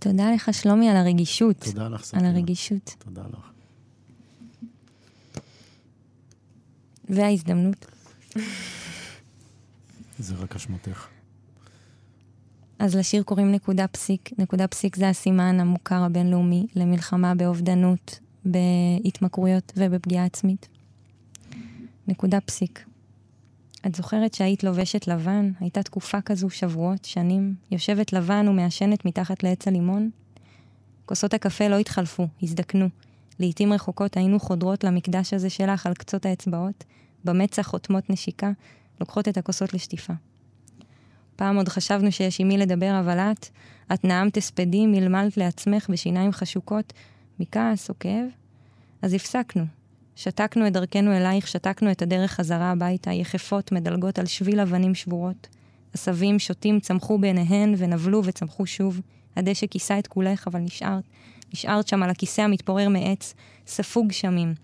[0.00, 1.56] תודה לך, שלומי, על הרגישות.
[1.56, 2.20] תודה לך, ספיר.
[2.20, 2.94] על הרגישות.
[2.98, 3.50] תודה לך.
[7.08, 7.86] וההזדמנות.
[10.18, 11.06] זה רק אשמתך.
[12.78, 14.30] אז לשיר קוראים נקודה פסיק.
[14.38, 20.68] נקודה פסיק זה הסימן המוכר הבינלאומי למלחמה באובדנות, בהתמכרויות ובפגיעה עצמית.
[22.10, 22.84] נקודה פסיק.
[23.86, 25.52] את זוכרת שהיית לובשת לבן?
[25.60, 30.10] הייתה תקופה כזו, שבועות, שנים, יושבת לבן ומעשנת מתחת לעץ הלימון?
[31.06, 32.88] כוסות הקפה לא התחלפו, הזדקנו.
[33.38, 36.84] לעתים רחוקות היינו חודרות למקדש הזה שלך על קצות האצבעות,
[37.24, 38.50] במצח חותמות נשיקה,
[39.00, 40.12] לוקחות את הכוסות לשטיפה.
[41.36, 43.48] פעם עוד חשבנו שיש עם מי לדבר, אבל את,
[43.94, 46.92] את נאמת הספדים, מלמלת לעצמך בשיניים חשוקות,
[47.40, 48.26] מכעס או כאב?
[49.02, 49.64] אז הפסקנו,
[50.20, 55.48] שתקנו את דרכנו אלייך, שתקנו את הדרך חזרה הביתה, יחפות מדלגות על שביל אבנים שבורות.
[55.94, 59.00] עשבים שוטים צמחו בעיניהן ונבלו וצמחו שוב.
[59.36, 61.04] הדשא כיסה את כולך, אבל נשארת.
[61.54, 63.34] נשארת שם על הכיסא המתפורר מעץ,
[63.66, 64.54] ספוג שמים.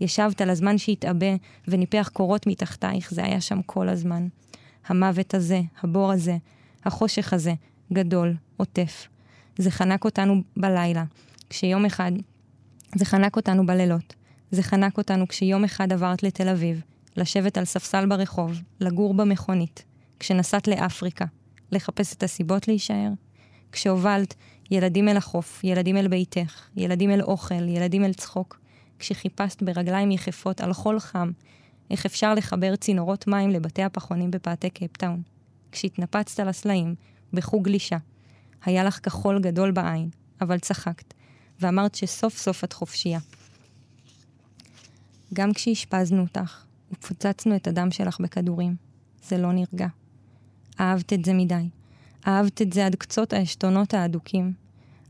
[0.00, 1.34] ישבת על הזמן שהתעבה
[1.68, 4.28] וניפח קורות מתחתייך, זה היה שם כל הזמן.
[4.86, 6.36] המוות הזה, הבור הזה,
[6.84, 7.54] החושך הזה,
[7.92, 9.08] גדול, עוטף.
[9.58, 11.04] זה חנק אותנו בלילה,
[11.50, 12.12] כשיום אחד...
[12.94, 14.19] זה חנק אותנו בלילות.
[14.50, 16.82] זה חנק אותנו כשיום אחד עברת לתל אביב,
[17.16, 19.84] לשבת על ספסל ברחוב, לגור במכונית,
[20.20, 21.24] כשנסעת לאפריקה,
[21.72, 23.10] לחפש את הסיבות להישאר,
[23.72, 24.34] כשהובלת
[24.70, 28.60] ילדים אל החוף, ילדים אל ביתך, ילדים אל אוכל, ילדים אל צחוק,
[28.98, 31.30] כשחיפשת ברגליים יחפות על חול חם,
[31.90, 35.22] איך אפשר לחבר צינורות מים לבתי הפחונים בפאתי קייפטאון,
[35.72, 36.94] כשהתנפצת לסלעים,
[37.32, 37.96] בחוג גלישה.
[38.64, 40.08] היה לך כחול גדול בעין,
[40.40, 41.14] אבל צחקת,
[41.60, 43.18] ואמרת שסוף סוף את חופשייה.
[45.34, 48.76] גם כשאשפזנו אותך ופוצצנו את הדם שלך בכדורים,
[49.22, 49.86] זה לא נרגע.
[50.80, 51.68] אהבת את זה מדי.
[52.26, 54.52] אהבת את זה עד קצות העשתונות האדוקים.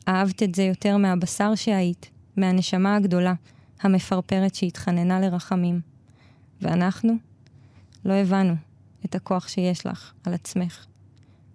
[0.08, 3.34] אהבת את זה יותר מהבשר שהיית, מהנשמה הגדולה,
[3.80, 5.80] המפרפרת שהתחננה לרחמים.
[6.62, 7.12] ואנחנו
[8.04, 8.54] לא הבנו
[9.04, 10.86] את הכוח שיש לך על עצמך.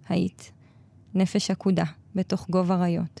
[0.08, 0.52] היית
[1.14, 3.20] נפש עקודה בתוך גוב אריות.